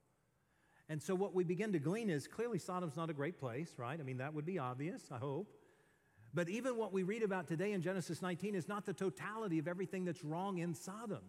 And 0.89 0.99
so, 0.99 1.13
what 1.13 1.35
we 1.35 1.43
begin 1.43 1.71
to 1.73 1.79
glean 1.79 2.09
is 2.09 2.27
clearly 2.27 2.57
Sodom's 2.57 2.97
not 2.97 3.11
a 3.11 3.13
great 3.13 3.39
place, 3.39 3.75
right? 3.77 3.99
I 3.99 4.03
mean, 4.03 4.17
that 4.17 4.33
would 4.33 4.45
be 4.45 4.57
obvious, 4.57 5.03
I 5.11 5.19
hope. 5.19 5.47
But 6.33 6.49
even 6.49 6.75
what 6.75 6.91
we 6.91 7.03
read 7.03 7.21
about 7.21 7.47
today 7.47 7.73
in 7.73 7.83
Genesis 7.83 8.23
19 8.23 8.55
is 8.55 8.67
not 8.67 8.83
the 8.83 8.93
totality 8.93 9.59
of 9.59 9.67
everything 9.67 10.05
that's 10.05 10.23
wrong 10.23 10.57
in 10.57 10.73
Sodom. 10.73 11.21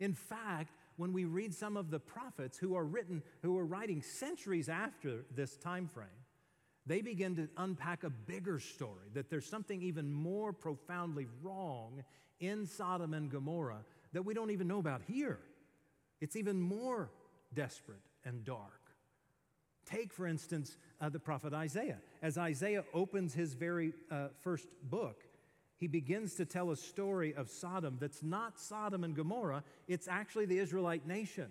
In 0.00 0.12
fact, 0.12 0.74
when 0.96 1.14
we 1.14 1.24
read 1.24 1.54
some 1.54 1.78
of 1.78 1.90
the 1.90 1.98
prophets 1.98 2.58
who 2.58 2.76
are 2.76 2.84
written, 2.84 3.22
who 3.40 3.56
are 3.56 3.64
writing 3.64 4.02
centuries 4.02 4.68
after 4.68 5.24
this 5.34 5.56
time 5.56 5.88
frame, 5.88 6.08
they 6.84 7.00
begin 7.00 7.36
to 7.36 7.48
unpack 7.56 8.04
a 8.04 8.10
bigger 8.10 8.60
story 8.60 9.08
that 9.14 9.30
there's 9.30 9.46
something 9.46 9.80
even 9.80 10.12
more 10.12 10.52
profoundly 10.52 11.26
wrong 11.42 12.04
in 12.38 12.66
Sodom 12.66 13.14
and 13.14 13.30
Gomorrah 13.30 13.84
that 14.12 14.22
we 14.22 14.34
don't 14.34 14.50
even 14.50 14.68
know 14.68 14.78
about 14.78 15.02
here. 15.06 15.38
It's 16.20 16.36
even 16.36 16.60
more 16.60 17.10
desperate 17.54 18.02
and 18.24 18.44
dark. 18.44 18.80
Take, 19.86 20.12
for 20.12 20.26
instance, 20.26 20.76
uh, 21.00 21.08
the 21.08 21.18
prophet 21.18 21.52
Isaiah. 21.52 21.98
As 22.22 22.38
Isaiah 22.38 22.84
opens 22.94 23.34
his 23.34 23.54
very 23.54 23.92
uh, 24.10 24.28
first 24.42 24.68
book, 24.84 25.24
he 25.76 25.86
begins 25.86 26.34
to 26.34 26.44
tell 26.44 26.70
a 26.70 26.76
story 26.76 27.34
of 27.34 27.48
Sodom 27.48 27.96
that's 28.00 28.22
not 28.22 28.60
Sodom 28.60 29.02
and 29.02 29.16
Gomorrah, 29.16 29.64
it's 29.88 30.06
actually 30.06 30.46
the 30.46 30.58
Israelite 30.58 31.06
nation. 31.06 31.48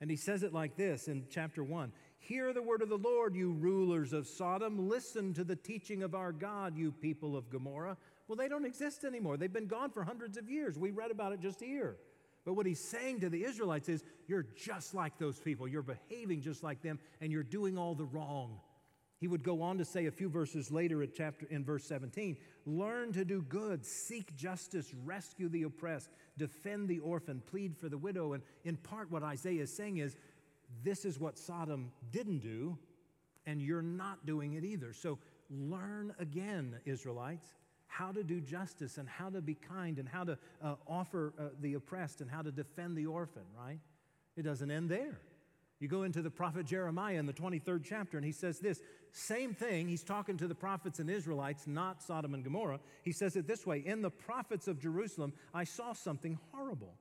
And 0.00 0.10
he 0.10 0.16
says 0.16 0.42
it 0.42 0.52
like 0.52 0.76
this 0.76 1.08
in 1.08 1.24
chapter 1.30 1.64
1 1.64 1.92
Hear 2.18 2.54
the 2.54 2.62
word 2.62 2.80
of 2.80 2.88
the 2.88 2.96
Lord, 2.96 3.34
you 3.34 3.52
rulers 3.52 4.12
of 4.12 4.26
Sodom. 4.26 4.88
Listen 4.88 5.34
to 5.34 5.44
the 5.44 5.56
teaching 5.56 6.02
of 6.02 6.14
our 6.14 6.32
God, 6.32 6.76
you 6.76 6.92
people 6.92 7.36
of 7.36 7.50
Gomorrah. 7.50 7.98
Well, 8.26 8.36
they 8.36 8.48
don't 8.48 8.64
exist 8.64 9.04
anymore. 9.04 9.36
They've 9.36 9.52
been 9.52 9.66
gone 9.66 9.90
for 9.90 10.02
hundreds 10.02 10.36
of 10.36 10.48
years. 10.48 10.78
We 10.78 10.90
read 10.90 11.10
about 11.10 11.32
it 11.32 11.40
just 11.40 11.60
here. 11.60 11.96
But 12.44 12.54
what 12.54 12.66
he's 12.66 12.80
saying 12.80 13.20
to 13.20 13.28
the 13.28 13.44
Israelites 13.44 13.88
is, 13.88 14.04
You're 14.26 14.46
just 14.56 14.94
like 14.94 15.18
those 15.18 15.38
people. 15.38 15.68
You're 15.68 15.82
behaving 15.82 16.42
just 16.42 16.62
like 16.62 16.82
them, 16.82 16.98
and 17.20 17.32
you're 17.32 17.42
doing 17.42 17.76
all 17.78 17.94
the 17.94 18.04
wrong. 18.04 18.60
He 19.24 19.28
would 19.28 19.42
go 19.42 19.62
on 19.62 19.78
to 19.78 19.84
say 19.86 20.06
a 20.06 20.10
few 20.10 20.28
verses 20.28 20.70
later 20.70 21.02
at 21.02 21.14
chapter 21.14 21.46
in 21.48 21.64
verse 21.64 21.84
17, 21.84 22.36
learn 22.66 23.12
to 23.12 23.24
do 23.24 23.40
good, 23.42 23.82
seek 23.84 24.36
justice, 24.36 24.92
rescue 25.04 25.48
the 25.48 25.62
oppressed, 25.62 26.10
defend 26.36 26.88
the 26.88 26.98
orphan, 26.98 27.42
plead 27.46 27.74
for 27.74 27.88
the 27.88 27.96
widow. 27.96 28.34
And 28.34 28.42
in 28.64 28.76
part 28.76 29.10
what 29.10 29.22
Isaiah 29.22 29.62
is 29.62 29.74
saying 29.74 29.98
is 29.98 30.16
this 30.82 31.06
is 31.06 31.18
what 31.18 31.38
Sodom 31.38 31.90
didn't 32.10 32.40
do, 32.40 32.76
and 33.46 33.62
you're 33.62 33.80
not 33.80 34.26
doing 34.26 34.54
it 34.54 34.64
either. 34.64 34.92
So 34.92 35.18
learn 35.48 36.14
again, 36.18 36.76
Israelites, 36.84 37.54
how 37.96 38.10
to 38.10 38.24
do 38.24 38.40
justice 38.40 38.98
and 38.98 39.08
how 39.08 39.30
to 39.30 39.40
be 39.40 39.54
kind 39.54 40.00
and 40.00 40.08
how 40.08 40.24
to 40.24 40.36
uh, 40.62 40.74
offer 40.86 41.32
uh, 41.38 41.44
the 41.60 41.74
oppressed 41.74 42.20
and 42.20 42.28
how 42.28 42.42
to 42.42 42.50
defend 42.50 42.96
the 42.96 43.06
orphan, 43.06 43.44
right? 43.56 43.78
It 44.36 44.42
doesn't 44.42 44.70
end 44.70 44.90
there. 44.90 45.20
You 45.78 45.86
go 45.86 46.02
into 46.02 46.20
the 46.20 46.30
prophet 46.30 46.66
Jeremiah 46.66 47.18
in 47.18 47.26
the 47.26 47.32
23rd 47.32 47.84
chapter, 47.84 48.16
and 48.16 48.24
he 48.24 48.32
says 48.32 48.58
this 48.58 48.80
same 49.12 49.54
thing. 49.54 49.86
He's 49.86 50.02
talking 50.02 50.36
to 50.38 50.48
the 50.48 50.54
prophets 50.54 50.98
and 50.98 51.08
Israelites, 51.08 51.68
not 51.68 52.02
Sodom 52.02 52.34
and 52.34 52.42
Gomorrah. 52.42 52.80
He 53.02 53.12
says 53.12 53.36
it 53.36 53.46
this 53.46 53.64
way 53.64 53.84
In 53.86 54.02
the 54.02 54.10
prophets 54.10 54.66
of 54.66 54.80
Jerusalem, 54.80 55.32
I 55.52 55.62
saw 55.62 55.92
something 55.92 56.38
horrible. 56.52 56.94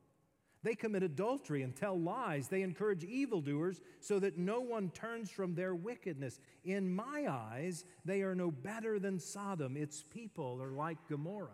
They 0.63 0.75
commit 0.75 1.03
adultery 1.03 1.61
and 1.61 1.75
tell 1.75 1.99
lies. 1.99 2.47
They 2.47 2.61
encourage 2.61 3.03
evildoers 3.03 3.81
so 3.99 4.17
that 4.19 4.37
no 4.37 4.61
one 4.61 4.89
turns 4.91 5.29
from 5.29 5.55
their 5.55 5.75
wickedness. 5.75 6.39
In 6.63 6.93
my 6.93 7.27
eyes, 7.29 7.83
they 8.05 8.21
are 8.21 8.33
no 8.33 8.49
better 8.49 8.97
than 8.97 9.19
Sodom. 9.19 9.75
Its 9.75 10.03
people 10.03 10.61
are 10.61 10.71
like 10.71 10.97
Gomorrah. 11.09 11.49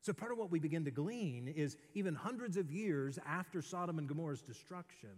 So, 0.00 0.12
part 0.12 0.30
of 0.30 0.38
what 0.38 0.52
we 0.52 0.60
begin 0.60 0.84
to 0.84 0.92
glean 0.92 1.48
is 1.48 1.76
even 1.94 2.14
hundreds 2.14 2.56
of 2.56 2.70
years 2.70 3.18
after 3.26 3.60
Sodom 3.60 3.98
and 3.98 4.08
Gomorrah's 4.08 4.42
destruction, 4.42 5.10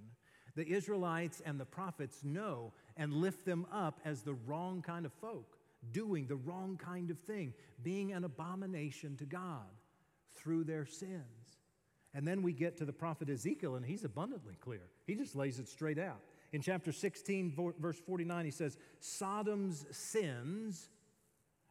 the 0.56 0.66
Israelites 0.66 1.42
and 1.44 1.60
the 1.60 1.66
prophets 1.66 2.24
know 2.24 2.72
and 2.96 3.12
lift 3.12 3.44
them 3.44 3.66
up 3.70 4.00
as 4.06 4.22
the 4.22 4.34
wrong 4.34 4.80
kind 4.80 5.04
of 5.04 5.12
folk, 5.12 5.58
doing 5.92 6.26
the 6.26 6.36
wrong 6.36 6.78
kind 6.82 7.10
of 7.10 7.18
thing, 7.18 7.52
being 7.82 8.12
an 8.12 8.24
abomination 8.24 9.16
to 9.18 9.26
God 9.26 9.68
through 10.34 10.64
their 10.64 10.86
sins. 10.86 11.39
And 12.14 12.26
then 12.26 12.42
we 12.42 12.52
get 12.52 12.76
to 12.78 12.84
the 12.84 12.92
prophet 12.92 13.30
Ezekiel, 13.30 13.76
and 13.76 13.86
he's 13.86 14.04
abundantly 14.04 14.56
clear. 14.60 14.82
He 15.06 15.14
just 15.14 15.36
lays 15.36 15.58
it 15.58 15.68
straight 15.68 15.98
out. 15.98 16.20
In 16.52 16.60
chapter 16.60 16.90
16, 16.90 17.72
verse 17.78 17.98
49, 17.98 18.44
he 18.44 18.50
says, 18.50 18.76
Sodom's 18.98 19.86
sins 19.92 20.88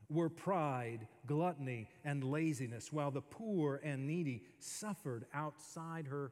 were 0.10 0.30
pride, 0.30 1.08
gluttony, 1.28 1.88
and 2.06 2.24
laziness, 2.24 2.92
while 2.92 3.12
the 3.12 3.22
poor 3.22 3.82
and 3.84 4.08
needy 4.08 4.44
suffered 4.60 5.26
outside 5.34 6.08
her 6.08 6.32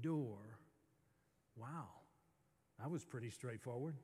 door. 0.00 0.38
Wow, 1.56 1.88
that 2.80 2.90
was 2.90 3.04
pretty 3.04 3.30
straightforward. 3.30 3.94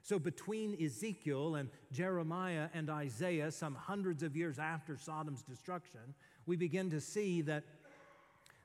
So, 0.00 0.18
between 0.18 0.80
Ezekiel 0.82 1.56
and 1.56 1.68
Jeremiah 1.92 2.68
and 2.72 2.88
Isaiah, 2.88 3.50
some 3.50 3.74
hundreds 3.74 4.22
of 4.22 4.36
years 4.36 4.58
after 4.58 4.96
Sodom's 4.96 5.42
destruction, 5.42 6.14
we 6.46 6.56
begin 6.56 6.88
to 6.90 7.00
see 7.00 7.42
that 7.42 7.64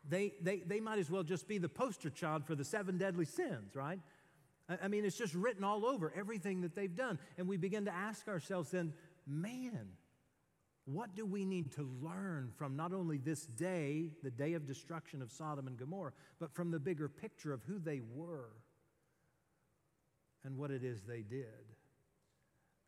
they, 0.07 0.33
they, 0.41 0.59
they 0.59 0.79
might 0.79 0.99
as 0.99 1.09
well 1.09 1.23
just 1.23 1.47
be 1.47 1.57
the 1.57 1.69
poster 1.69 2.09
child 2.09 2.45
for 2.45 2.55
the 2.55 2.65
seven 2.65 2.97
deadly 2.97 3.25
sins, 3.25 3.75
right? 3.75 3.99
I 4.81 4.87
mean, 4.87 5.05
it's 5.05 5.17
just 5.17 5.33
written 5.33 5.63
all 5.63 5.85
over 5.85 6.13
everything 6.15 6.61
that 6.61 6.75
they've 6.75 6.95
done. 6.95 7.19
And 7.37 7.47
we 7.47 7.57
begin 7.57 7.85
to 7.85 7.93
ask 7.93 8.27
ourselves 8.27 8.71
then, 8.71 8.93
man, 9.27 9.89
what 10.85 11.15
do 11.15 11.25
we 11.25 11.45
need 11.45 11.71
to 11.73 11.89
learn 12.01 12.51
from 12.57 12.75
not 12.75 12.93
only 12.93 13.17
this 13.17 13.45
day, 13.45 14.09
the 14.21 14.31
day 14.31 14.53
of 14.53 14.65
destruction 14.65 15.21
of 15.21 15.31
Sodom 15.31 15.67
and 15.67 15.77
Gomorrah, 15.77 16.13
but 16.39 16.53
from 16.53 16.71
the 16.71 16.79
bigger 16.79 17.07
picture 17.07 17.53
of 17.53 17.63
who 17.63 17.79
they 17.79 18.01
were 18.13 18.49
and 20.43 20.57
what 20.57 20.71
it 20.71 20.83
is 20.83 21.03
they 21.03 21.21
did? 21.21 21.47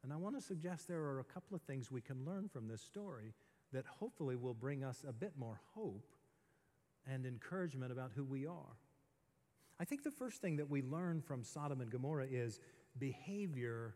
And 0.04 0.12
I 0.14 0.18
want 0.18 0.36
to 0.36 0.42
suggest 0.42 0.88
there 0.88 1.02
are 1.02 1.20
a 1.20 1.24
couple 1.24 1.56
of 1.56 1.62
things 1.64 1.92
we 1.92 2.02
can 2.02 2.26
learn 2.26 2.50
from 2.50 2.68
this 2.68 2.82
story 2.82 3.34
that 3.74 3.86
hopefully 3.86 4.36
will 4.36 4.54
bring 4.54 4.84
us 4.84 5.04
a 5.08 5.14
bit 5.14 5.34
more 5.38 5.60
hope 5.74 6.06
and 7.12 7.26
encouragement 7.26 7.92
about 7.92 8.12
who 8.16 8.24
we 8.24 8.46
are. 8.46 8.78
I 9.80 9.86
think 9.86 10.04
the 10.04 10.12
first 10.12 10.42
thing 10.42 10.58
that 10.58 10.70
we 10.70 10.82
learn 10.82 11.22
from 11.22 11.44
Sodom 11.44 11.82
and 11.82 11.92
Gomorrah 11.92 12.28
is 12.30 12.60
behavior 12.98 13.96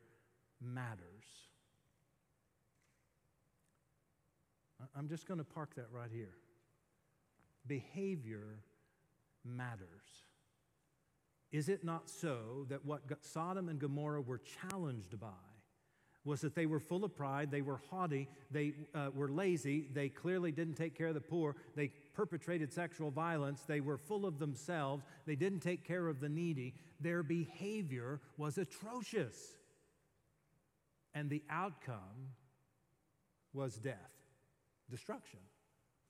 matters. 0.62 1.00
I'm 4.96 5.08
just 5.08 5.28
going 5.28 5.40
to 5.40 5.44
park 5.44 5.76
that 5.76 5.88
right 5.92 6.12
here. 6.12 6.36
Behavior 7.68 8.60
matters. 9.46 10.24
Is 11.52 11.70
it 11.70 11.84
not 11.84 12.10
so 12.10 12.66
that 12.70 12.86
what 12.86 13.02
Sodom 13.22 13.70
and 13.70 13.80
Gomorrah 13.80 14.22
were 14.22 14.42
challenged 14.70 15.20
by 15.20 15.28
was 16.30 16.42
that 16.42 16.56
they 16.56 16.68
were 16.68 16.80
full 16.80 17.04
of 17.04 17.16
pride, 17.16 17.50
they 17.50 17.62
were 17.62 17.82
haughty, 17.90 18.30
they 18.52 18.74
uh, 18.94 19.10
were 19.14 19.28
lazy, 19.28 19.88
they 19.94 20.08
clearly 20.08 20.52
didn't 20.52 20.76
take 20.76 20.96
care 20.96 21.08
of 21.08 21.16
the 21.16 21.20
poor, 21.20 21.56
they 21.76 21.92
perpetrated 22.14 22.72
sexual 22.72 23.10
violence, 23.10 23.64
they 23.68 23.82
were 23.82 23.98
full 23.98 24.26
of 24.26 24.38
themselves, 24.38 25.04
they 25.26 25.36
didn't 25.36 25.60
take 25.60 25.84
care 25.84 26.08
of 26.08 26.20
the 26.20 26.30
needy. 26.30 26.76
Their 27.02 27.24
behavior 27.24 28.22
was 28.38 28.58
atrocious. 28.58 29.58
And 31.14 31.30
the 31.30 31.44
outcome 31.50 32.34
was 33.52 33.76
death, 33.78 33.96
destruction, 34.92 35.40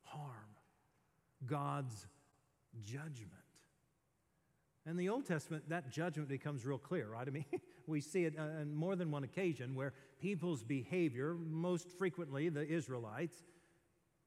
harm, 0.03 0.55
God's 1.45 2.05
judgment. 2.83 3.31
In 4.85 4.97
the 4.97 5.07
Old 5.07 5.25
Testament, 5.25 5.69
that 5.69 5.91
judgment 5.91 6.27
becomes 6.27 6.65
real 6.65 6.77
clear, 6.77 7.07
right? 7.07 7.27
I 7.27 7.31
mean, 7.31 7.45
we 7.89 8.01
see 8.01 8.25
it 8.25 8.35
uh, 8.37 8.61
on 8.61 8.73
more 8.73 8.95
than 8.95 9.11
one 9.11 9.23
occasion 9.23 9.75
where 9.75 9.93
people's 10.21 10.63
behavior, 10.63 11.35
most 11.49 11.89
frequently 11.97 12.49
the 12.49 12.67
Israelites, 12.67 13.43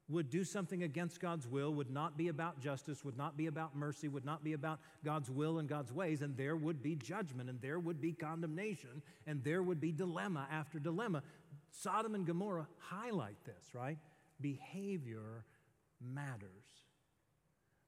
would 0.09 0.29
do 0.29 0.44
something 0.44 0.83
against 0.83 1.20
God's 1.20 1.46
will, 1.46 1.72
would 1.75 1.90
not 1.90 2.18
be 2.18 2.29
about 2.29 2.61
justice, 2.61 3.05
would 3.05 3.16
not 3.16 3.37
be 3.37 3.46
about 3.46 3.75
mercy, 3.75 4.09
would 4.09 4.25
not 4.25 4.44
be 4.44 4.53
about 4.53 4.81
God's 5.05 5.31
will 5.31 5.59
and 5.59 5.68
God's 5.68 5.92
ways, 5.92 6.22
and 6.22 6.37
there 6.37 6.57
would 6.57 6.83
be 6.83 6.96
judgment, 6.96 7.48
and 7.48 7.61
there 7.61 7.79
would 7.79 8.01
be 8.01 8.12
condemnation, 8.12 9.01
and 9.27 9.42
there 9.42 9.62
would 9.62 9.81
be 9.81 9.92
dilemma 9.92 10.46
after 10.51 10.79
dilemma. 10.79 11.22
Sodom 11.70 12.14
and 12.14 12.27
Gomorrah 12.27 12.66
highlight 12.79 13.42
this, 13.44 13.75
right? 13.75 13.96
Behavior 14.40 15.44
matters. 16.01 16.51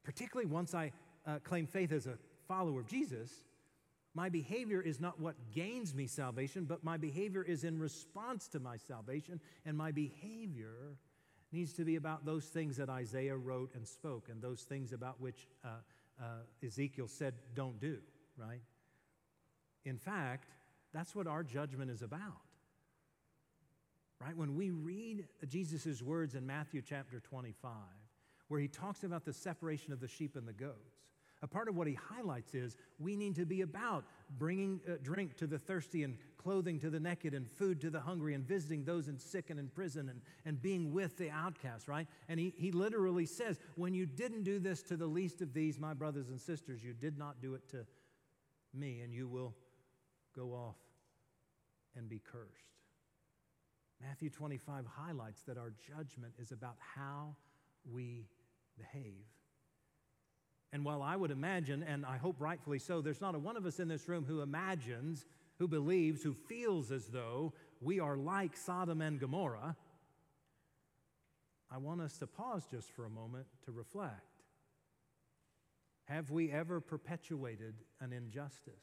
Particularly 0.04 0.50
once 0.50 0.74
I 0.74 0.92
uh, 1.26 1.38
claim 1.42 1.66
faith 1.66 1.92
as 1.92 2.06
a 2.06 2.16
follower 2.46 2.80
of 2.80 2.87
Jesus, 2.87 3.44
my 4.14 4.29
behavior 4.29 4.81
is 4.81 5.00
not 5.00 5.20
what 5.20 5.35
gains 5.53 5.94
me 5.94 6.07
salvation, 6.07 6.64
but 6.64 6.85
my 6.85 6.96
behavior 6.96 7.42
is 7.42 7.64
in 7.64 7.79
response 7.79 8.46
to 8.48 8.61
my 8.61 8.77
salvation, 8.77 9.40
and 9.66 9.77
my 9.77 9.90
behavior 9.90 10.96
needs 11.50 11.72
to 11.74 11.85
be 11.85 11.96
about 11.96 12.24
those 12.24 12.44
things 12.44 12.77
that 12.77 12.88
Isaiah 12.88 13.37
wrote 13.37 13.72
and 13.74 13.87
spoke, 13.87 14.29
and 14.31 14.40
those 14.40 14.62
things 14.62 14.92
about 14.92 15.20
which 15.20 15.48
uh, 15.64 15.68
uh, 16.20 16.24
Ezekiel 16.64 17.09
said, 17.09 17.35
don't 17.55 17.81
do, 17.81 17.98
right? 18.37 18.62
In 19.85 19.98
fact, 19.98 20.48
that's 20.92 21.14
what 21.14 21.27
our 21.27 21.42
judgment 21.42 21.90
is 21.90 22.03
about. 22.03 22.40
Right? 24.20 24.37
When 24.37 24.55
we 24.55 24.70
read 24.70 25.27
Jesus' 25.48 26.00
words 26.00 26.35
in 26.35 26.46
Matthew 26.46 26.83
chapter 26.83 27.20
25, 27.20 27.72
where 28.48 28.61
he 28.61 28.68
talks 28.68 29.03
about 29.03 29.24
the 29.24 29.33
separation 29.33 29.92
of 29.92 30.00
the 30.00 30.09
sheep 30.09 30.37
and 30.37 30.46
the 30.46 30.53
goats, 30.53 30.93
a 31.44 31.46
part 31.46 31.68
of 31.68 31.76
what 31.76 31.87
he 31.87 31.92
highlights 31.92 32.54
is 32.54 32.74
we 32.98 33.16
need 33.16 33.35
to 33.35 33.44
be 33.44 33.61
about 33.61 34.07
bringing 34.38 34.80
uh, 34.88 34.94
drink 35.02 35.37
to 35.37 35.46
the 35.46 35.59
thirsty 35.59 36.02
and 36.02 36.16
clothing 36.38 36.80
to 36.80 36.88
the 36.88 36.98
naked 36.98 37.35
and 37.35 37.46
food 37.46 37.83
to 37.83 37.90
the 37.90 38.00
hungry 38.00 38.33
and 38.33 38.48
visiting 38.48 38.83
those 38.83 39.09
in 39.09 39.18
sick 39.18 39.50
and 39.50 39.61
in 39.61 39.68
prison 39.68 40.09
and, 40.09 40.22
and 40.46 40.62
being 40.62 40.90
with 40.94 41.18
the 41.18 41.28
outcast, 41.28 41.87
right? 41.87 42.09
And 42.30 42.40
he, 42.40 42.54
he 42.57 42.72
literally 42.72 43.26
says, 43.26 43.59
when 43.76 43.92
you 43.92 44.07
didn't 44.07 44.44
do 44.44 44.59
this 44.59 44.83
to 44.85 44.96
the 44.96 45.07
least 45.07 45.42
of 45.42 45.52
these, 45.52 45.78
my 45.78 45.92
brothers 45.92 46.30
and 46.30 46.40
sisters, 46.40 46.83
you 46.83 46.94
did 46.94 47.18
not 47.18 47.42
do 47.42 47.52
it 47.54 47.68
to 47.72 47.85
me, 48.72 49.00
and 49.00 49.12
you 49.12 49.28
will 49.28 49.54
go 50.35 50.54
off 50.54 50.76
and 51.94 52.09
be 52.09 52.22
cursed. 52.24 52.72
Matthew 54.00 54.30
25 54.30 54.87
highlights 54.87 55.42
that 55.42 55.59
our 55.59 55.74
judgment 55.94 56.33
is 56.38 56.52
about 56.52 56.76
how 56.78 57.37
we 57.85 58.24
behave. 58.78 59.26
And 60.74 60.84
while 60.84 61.02
I 61.02 61.14
would 61.14 61.30
imagine, 61.30 61.84
and 61.84 62.04
I 62.04 62.16
hope 62.16 62.34
rightfully 62.40 62.80
so, 62.80 63.00
there's 63.00 63.20
not 63.20 63.37
a 63.37 63.38
one 63.38 63.56
of 63.56 63.64
us 63.64 63.78
in 63.78 63.87
this 63.87 64.08
room 64.08 64.24
who 64.24 64.40
imagines, 64.40 65.24
who 65.60 65.68
believes, 65.68 66.20
who 66.20 66.34
feels 66.34 66.90
as 66.90 67.06
though 67.06 67.52
we 67.80 68.00
are 68.00 68.16
like 68.16 68.56
Sodom 68.56 69.00
and 69.00 69.20
Gomorrah, 69.20 69.76
I 71.70 71.78
want 71.78 72.00
us 72.00 72.18
to 72.18 72.26
pause 72.26 72.64
just 72.68 72.90
for 72.90 73.04
a 73.04 73.08
moment 73.08 73.46
to 73.66 73.70
reflect. 73.70 74.42
Have 76.06 76.32
we 76.32 76.50
ever 76.50 76.80
perpetuated 76.80 77.74
an 78.00 78.12
injustice? 78.12 78.74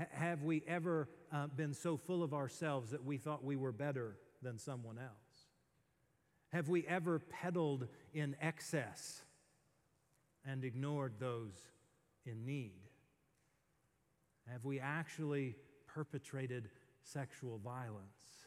H- 0.00 0.06
have 0.12 0.44
we 0.44 0.62
ever 0.68 1.08
uh, 1.32 1.48
been 1.48 1.74
so 1.74 1.96
full 1.96 2.22
of 2.22 2.32
ourselves 2.32 2.92
that 2.92 3.04
we 3.04 3.16
thought 3.16 3.42
we 3.42 3.56
were 3.56 3.72
better 3.72 4.16
than 4.40 4.56
someone 4.56 4.98
else? 4.98 5.48
Have 6.52 6.68
we 6.68 6.86
ever 6.86 7.18
peddled 7.18 7.88
in 8.14 8.36
excess? 8.40 9.22
And 10.44 10.64
ignored 10.64 11.14
those 11.18 11.54
in 12.26 12.44
need? 12.44 12.80
Have 14.50 14.64
we 14.64 14.80
actually 14.80 15.56
perpetrated 15.86 16.68
sexual 17.02 17.58
violence? 17.58 18.46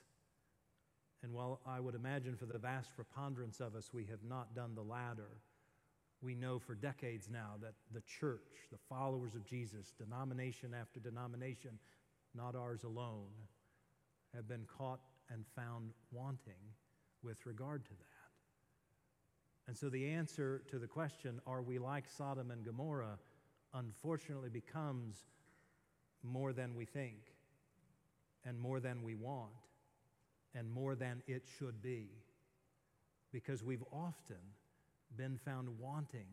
And 1.24 1.34
while 1.34 1.62
I 1.66 1.80
would 1.80 1.96
imagine 1.96 2.36
for 2.36 2.46
the 2.46 2.60
vast 2.60 2.96
preponderance 2.96 3.60
of 3.60 3.76
us 3.76 3.90
we 3.94 4.06
have 4.06 4.24
not 4.24 4.54
done 4.56 4.76
the 4.76 4.84
latter, 4.84 5.42
We 6.22 6.34
know 6.36 6.58
for 6.60 6.74
decades 6.76 7.30
now 7.32 7.54
that 7.62 7.74
the 7.94 8.02
church, 8.02 8.68
the 8.72 8.80
followers 8.90 9.36
of 9.36 9.46
Jesus, 9.46 9.94
denomination 9.98 10.74
after 10.74 11.00
denomination, 11.00 11.78
not 12.34 12.56
ours 12.56 12.84
alone, 12.84 13.30
have 14.34 14.48
been 14.48 14.66
caught 14.78 15.02
and 15.32 15.46
found 15.56 15.92
wanting 16.12 16.54
with 17.24 17.46
regard 17.46 17.86
to 17.86 17.92
that. 17.92 18.15
And 19.68 19.76
so 19.76 19.90
the 19.90 20.10
answer 20.10 20.62
to 20.70 20.78
the 20.78 20.88
question, 20.88 21.42
are 21.48 21.62
we 21.62 21.80
like 21.80 22.06
Sodom 22.08 22.52
and 22.52 22.64
Gomorrah, 22.64 23.18
unfortunately 23.74 24.50
becomes 24.50 25.16
more 26.24 26.54
than 26.54 26.76
we 26.76 26.86
think, 26.86 27.34
and 28.46 28.60
more 28.60 28.80
than 28.80 29.04
we 29.04 29.16
want, 29.16 29.52
and 30.54 30.70
more 30.70 30.96
than 30.96 31.22
it 31.28 31.48
should 31.58 31.82
be. 31.82 32.10
Because 33.32 33.64
we've 33.64 33.84
often 33.92 34.38
been 35.18 35.38
found 35.44 35.68
wanting 35.80 36.28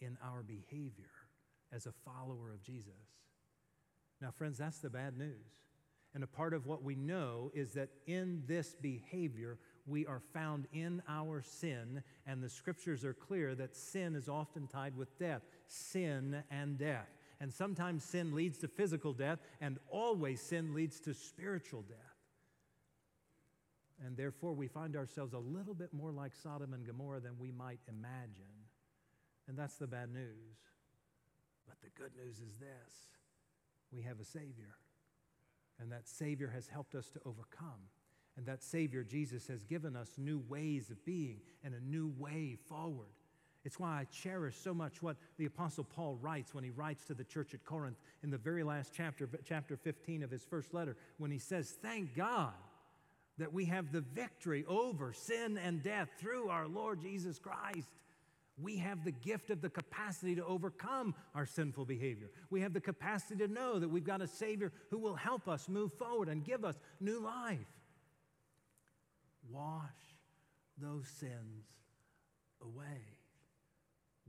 in 0.00 0.18
our 0.22 0.42
behavior 0.42 1.10
as 1.72 1.86
a 1.86 1.92
follower 2.04 2.50
of 2.52 2.62
Jesus. 2.62 2.92
Now, 4.20 4.30
friends, 4.30 4.58
that's 4.58 4.78
the 4.78 4.90
bad 4.90 5.16
news. 5.16 5.46
And 6.14 6.22
a 6.22 6.26
part 6.26 6.52
of 6.52 6.66
what 6.66 6.82
we 6.82 6.94
know 6.94 7.50
is 7.54 7.72
that 7.72 7.88
in 8.06 8.42
this 8.46 8.74
behavior, 8.74 9.58
we 9.86 10.06
are 10.06 10.20
found 10.32 10.66
in 10.72 11.02
our 11.08 11.42
sin, 11.42 12.02
and 12.26 12.42
the 12.42 12.48
scriptures 12.48 13.04
are 13.04 13.14
clear 13.14 13.54
that 13.54 13.76
sin 13.76 14.14
is 14.14 14.28
often 14.28 14.66
tied 14.66 14.96
with 14.96 15.18
death 15.18 15.42
sin 15.72 16.42
and 16.50 16.78
death. 16.78 17.08
And 17.40 17.52
sometimes 17.52 18.04
sin 18.04 18.34
leads 18.34 18.58
to 18.58 18.68
physical 18.68 19.12
death, 19.12 19.40
and 19.60 19.78
always 19.88 20.40
sin 20.40 20.74
leads 20.74 21.00
to 21.00 21.14
spiritual 21.14 21.82
death. 21.82 21.98
And 24.04 24.16
therefore, 24.16 24.52
we 24.52 24.68
find 24.68 24.96
ourselves 24.96 25.32
a 25.32 25.38
little 25.38 25.74
bit 25.74 25.92
more 25.92 26.12
like 26.12 26.34
Sodom 26.34 26.72
and 26.72 26.86
Gomorrah 26.86 27.20
than 27.20 27.38
we 27.38 27.50
might 27.50 27.80
imagine. 27.88 28.44
And 29.48 29.56
that's 29.56 29.76
the 29.76 29.86
bad 29.86 30.12
news. 30.12 30.58
But 31.66 31.76
the 31.82 31.90
good 32.00 32.12
news 32.16 32.36
is 32.36 32.58
this 32.58 33.08
we 33.92 34.02
have 34.02 34.20
a 34.20 34.24
Savior. 34.24 34.76
And 35.80 35.90
that 35.90 36.06
Savior 36.06 36.50
has 36.54 36.68
helped 36.68 36.94
us 36.94 37.10
to 37.10 37.20
overcome. 37.24 37.88
And 38.36 38.46
that 38.46 38.62
Savior, 38.62 39.04
Jesus, 39.04 39.46
has 39.48 39.64
given 39.64 39.94
us 39.94 40.10
new 40.16 40.42
ways 40.48 40.90
of 40.90 41.04
being 41.04 41.40
and 41.62 41.74
a 41.74 41.80
new 41.80 42.12
way 42.18 42.56
forward. 42.68 43.08
It's 43.64 43.78
why 43.78 44.00
I 44.00 44.04
cherish 44.04 44.56
so 44.56 44.74
much 44.74 45.02
what 45.02 45.16
the 45.38 45.44
Apostle 45.44 45.84
Paul 45.84 46.18
writes 46.20 46.54
when 46.54 46.64
he 46.64 46.70
writes 46.70 47.04
to 47.04 47.14
the 47.14 47.24
church 47.24 47.54
at 47.54 47.64
Corinth 47.64 47.98
in 48.22 48.30
the 48.30 48.38
very 48.38 48.64
last 48.64 48.92
chapter, 48.94 49.28
chapter 49.44 49.76
15 49.76 50.22
of 50.22 50.30
his 50.30 50.42
first 50.42 50.74
letter, 50.74 50.96
when 51.18 51.30
he 51.30 51.38
says, 51.38 51.76
Thank 51.82 52.16
God 52.16 52.54
that 53.38 53.52
we 53.52 53.66
have 53.66 53.92
the 53.92 54.00
victory 54.00 54.64
over 54.66 55.12
sin 55.12 55.58
and 55.58 55.82
death 55.82 56.08
through 56.18 56.48
our 56.48 56.66
Lord 56.66 57.00
Jesus 57.00 57.38
Christ. 57.38 57.88
We 58.60 58.76
have 58.78 59.04
the 59.04 59.12
gift 59.12 59.50
of 59.50 59.60
the 59.60 59.70
capacity 59.70 60.34
to 60.36 60.44
overcome 60.44 61.14
our 61.34 61.46
sinful 61.46 61.86
behavior. 61.86 62.30
We 62.50 62.60
have 62.60 62.74
the 62.74 62.80
capacity 62.80 63.46
to 63.46 63.52
know 63.52 63.78
that 63.78 63.88
we've 63.88 64.04
got 64.04 64.20
a 64.20 64.26
Savior 64.26 64.72
who 64.90 64.98
will 64.98 65.14
help 65.14 65.48
us 65.48 65.68
move 65.68 65.92
forward 65.94 66.28
and 66.28 66.44
give 66.44 66.64
us 66.64 66.78
new 67.00 67.20
life. 67.20 67.58
Wash 69.48 70.18
those 70.78 71.08
sins 71.08 71.66
away. 72.62 73.18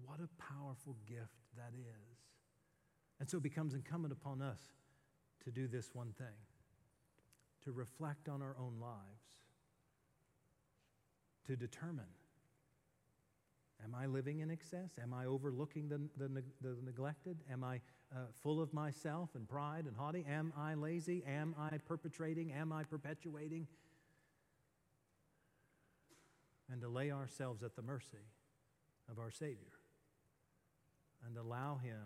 What 0.06 0.19
a 0.19 0.30
powerful 0.41 0.97
gift 1.08 1.39
that 1.56 1.73
is. 1.78 2.17
And 3.19 3.30
so 3.30 3.38
it 3.38 3.43
becomes 3.43 3.73
incumbent 3.73 4.12
upon 4.12 4.41
us 4.41 4.60
to 5.43 5.52
do 5.52 5.67
this 5.67 5.93
one 5.93 6.13
thing 6.17 6.36
to 7.63 7.71
reflect 7.71 8.28
on 8.28 8.41
our 8.41 8.56
own 8.60 8.73
lives, 8.82 9.39
to 11.47 11.56
determine 11.56 12.04
Am 13.84 13.93
I 13.93 14.06
living 14.06 14.39
in 14.39 14.49
excess? 14.49 14.91
Am 15.02 15.13
I 15.13 15.26
overlooking 15.26 15.89
the, 15.89 15.99
the, 16.17 16.43
the 16.62 16.78
neglected? 16.86 17.38
Am 17.52 17.63
I 17.63 17.82
uh, 18.15 18.19
full 18.41 18.62
of 18.62 18.73
myself 18.73 19.32
and 19.36 19.47
pride 19.47 19.86
and 19.86 19.95
haughty? 19.95 20.26
Am 20.30 20.54
I 20.58 20.73
lazy? 20.73 21.21
Am 21.28 21.54
I 21.60 21.78
perpetrating? 21.80 22.54
Am 22.54 22.71
I 22.71 22.84
perpetuating? 22.84 23.67
And 26.74 26.82
to 26.82 26.88
lay 26.88 27.12
ourselves 27.12 27.62
at 27.62 27.76
the 27.76 27.84
mercy 27.84 28.26
of 29.08 29.20
our 29.20 29.30
Savior 29.30 29.78
and 31.24 31.38
allow 31.38 31.78
Him 31.78 32.02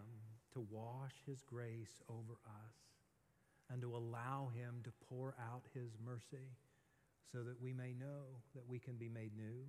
to 0.51 0.67
wash 0.69 1.13
His 1.25 1.41
grace 1.41 2.01
over 2.09 2.33
us 2.45 2.75
and 3.71 3.81
to 3.81 3.95
allow 3.95 4.51
Him 4.53 4.81
to 4.83 4.91
pour 5.07 5.35
out 5.39 5.63
His 5.73 5.91
mercy 6.05 6.51
so 7.31 7.43
that 7.43 7.61
we 7.61 7.71
may 7.71 7.93
know 7.97 8.41
that 8.55 8.67
we 8.67 8.77
can 8.77 8.95
be 8.95 9.07
made 9.07 9.31
new 9.37 9.63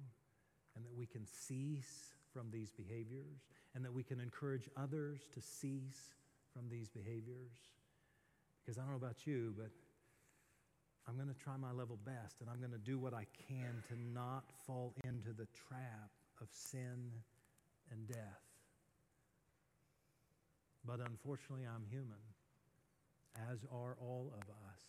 and 0.75 0.85
that 0.85 0.97
we 0.97 1.07
can 1.07 1.25
cease 1.25 2.15
from 2.33 2.51
these 2.51 2.73
behaviors 2.73 3.47
and 3.77 3.85
that 3.85 3.95
we 3.95 4.03
can 4.03 4.19
encourage 4.19 4.69
others 4.77 5.21
to 5.33 5.41
cease 5.41 6.17
from 6.53 6.69
these 6.69 6.89
behaviors. 6.89 7.55
Because 8.65 8.79
I 8.79 8.81
don't 8.81 8.91
know 8.91 8.97
about 8.97 9.29
you, 9.29 9.55
but 9.57 9.71
I'm 11.09 11.16
going 11.16 11.29
to 11.29 11.40
try 11.42 11.57
my 11.57 11.73
level 11.73 11.99
best 12.05 12.37
and 12.40 12.51
I'm 12.51 12.59
going 12.59 12.73
to 12.73 12.79
do 12.79 12.99
what 12.99 13.14
I 13.14 13.25
can 13.49 13.83
to 13.88 13.99
not 14.12 14.44
fall 14.66 14.92
into 15.05 15.33
the 15.33 15.47
trap 15.57 16.11
of 16.42 16.49
sin 16.53 17.11
and 17.90 18.07
death. 18.07 18.44
But 20.85 21.01
unfortunately, 21.01 21.64
I'm 21.66 21.85
human, 21.90 22.21
as 23.51 23.64
are 23.73 23.97
all 24.01 24.33
of 24.35 24.49
us, 24.49 24.83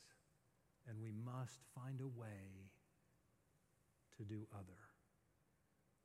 and 0.88 1.02
we 1.02 1.12
must 1.12 1.60
find 1.74 2.02
a 2.02 2.08
way 2.08 2.68
to 4.18 4.24
do 4.24 4.46
other. 4.54 4.80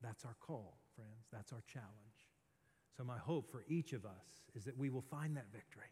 That's 0.01 0.25
our 0.25 0.35
call, 0.39 0.77
friends. 0.95 1.27
That's 1.31 1.51
our 1.51 1.63
challenge. 1.71 1.89
So, 2.97 3.03
my 3.03 3.17
hope 3.17 3.51
for 3.51 3.65
each 3.67 3.93
of 3.93 4.05
us 4.05 4.43
is 4.55 4.63
that 4.65 4.77
we 4.77 4.89
will 4.89 5.01
find 5.01 5.35
that 5.35 5.51
victory, 5.51 5.91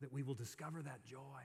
that 0.00 0.12
we 0.12 0.22
will 0.22 0.34
discover 0.34 0.82
that 0.82 1.04
joy, 1.04 1.42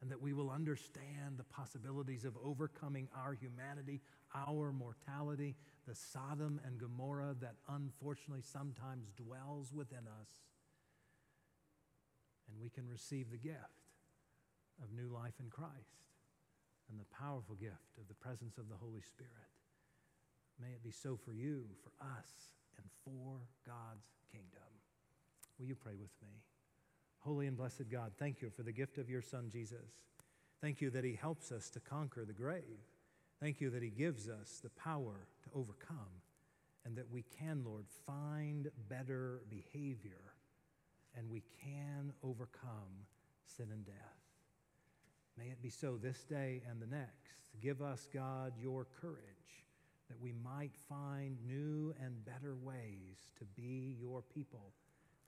and 0.00 0.10
that 0.10 0.20
we 0.20 0.32
will 0.32 0.50
understand 0.50 1.38
the 1.38 1.44
possibilities 1.44 2.24
of 2.24 2.36
overcoming 2.44 3.08
our 3.16 3.32
humanity, 3.32 4.00
our 4.34 4.72
mortality, 4.72 5.54
the 5.86 5.94
Sodom 5.94 6.60
and 6.66 6.78
Gomorrah 6.78 7.34
that 7.40 7.54
unfortunately 7.68 8.42
sometimes 8.42 9.12
dwells 9.16 9.72
within 9.72 10.06
us. 10.20 10.28
And 12.48 12.60
we 12.60 12.68
can 12.68 12.88
receive 12.88 13.30
the 13.30 13.38
gift 13.38 13.80
of 14.82 14.92
new 14.92 15.08
life 15.08 15.34
in 15.40 15.48
Christ 15.50 16.04
and 16.90 17.00
the 17.00 17.08
powerful 17.16 17.54
gift 17.54 17.96
of 17.98 18.08
the 18.08 18.14
presence 18.14 18.58
of 18.58 18.68
the 18.68 18.76
Holy 18.76 19.00
Spirit. 19.00 19.50
May 20.60 20.68
it 20.68 20.82
be 20.84 20.90
so 20.90 21.16
for 21.16 21.32
you, 21.32 21.64
for 21.82 21.90
us, 22.04 22.30
and 22.76 22.86
for 23.04 23.40
God's 23.66 24.06
kingdom. 24.30 24.70
Will 25.58 25.66
you 25.66 25.74
pray 25.74 25.94
with 25.94 26.12
me? 26.22 26.42
Holy 27.24 27.46
and 27.46 27.56
blessed 27.56 27.88
God, 27.90 28.12
thank 28.18 28.42
you 28.42 28.50
for 28.50 28.62
the 28.62 28.72
gift 28.72 28.98
of 28.98 29.08
your 29.08 29.22
Son, 29.22 29.48
Jesus. 29.50 30.04
Thank 30.60 30.82
you 30.82 30.90
that 30.90 31.04
he 31.04 31.14
helps 31.14 31.52
us 31.52 31.70
to 31.70 31.80
conquer 31.80 32.26
the 32.26 32.34
grave. 32.34 32.84
Thank 33.40 33.62
you 33.62 33.70
that 33.70 33.82
he 33.82 33.88
gives 33.88 34.28
us 34.28 34.60
the 34.62 34.68
power 34.68 35.26
to 35.42 35.58
overcome 35.58 36.20
and 36.84 36.94
that 36.96 37.10
we 37.10 37.24
can, 37.38 37.62
Lord, 37.64 37.86
find 38.06 38.70
better 38.90 39.40
behavior 39.48 40.34
and 41.16 41.30
we 41.30 41.42
can 41.62 42.12
overcome 42.22 43.06
sin 43.46 43.68
and 43.72 43.86
death. 43.86 43.94
May 45.38 45.46
it 45.46 45.62
be 45.62 45.70
so 45.70 45.96
this 45.96 46.24
day 46.24 46.60
and 46.68 46.78
the 46.78 46.86
next. 46.86 47.48
Give 47.62 47.80
us, 47.80 48.06
God, 48.12 48.52
your 48.60 48.86
courage 49.00 49.64
that 50.10 50.20
we 50.20 50.34
might 50.44 50.76
find 50.90 51.38
new 51.46 51.94
and 52.04 52.22
better 52.26 52.54
ways 52.54 53.30
to 53.38 53.46
be 53.56 53.96
your 53.98 54.20
people 54.20 54.72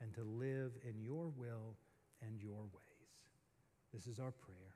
and 0.02 0.12
to 0.14 0.22
live 0.22 0.72
in 0.86 1.00
your 1.00 1.32
will 1.38 1.74
and 2.26 2.40
your 2.40 2.62
ways. 2.74 3.12
This 3.94 4.06
is 4.06 4.18
our 4.18 4.32
prayer, 4.32 4.74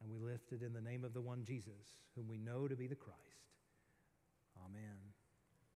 and 0.00 0.10
we 0.10 0.18
lift 0.18 0.52
it 0.52 0.62
in 0.62 0.72
the 0.72 0.80
name 0.80 1.04
of 1.04 1.12
the 1.12 1.20
one 1.20 1.44
Jesus, 1.44 1.98
whom 2.14 2.28
we 2.28 2.38
know 2.38 2.68
to 2.68 2.76
be 2.76 2.86
the 2.86 2.94
Christ. 2.94 3.20
Amen. 4.64 5.05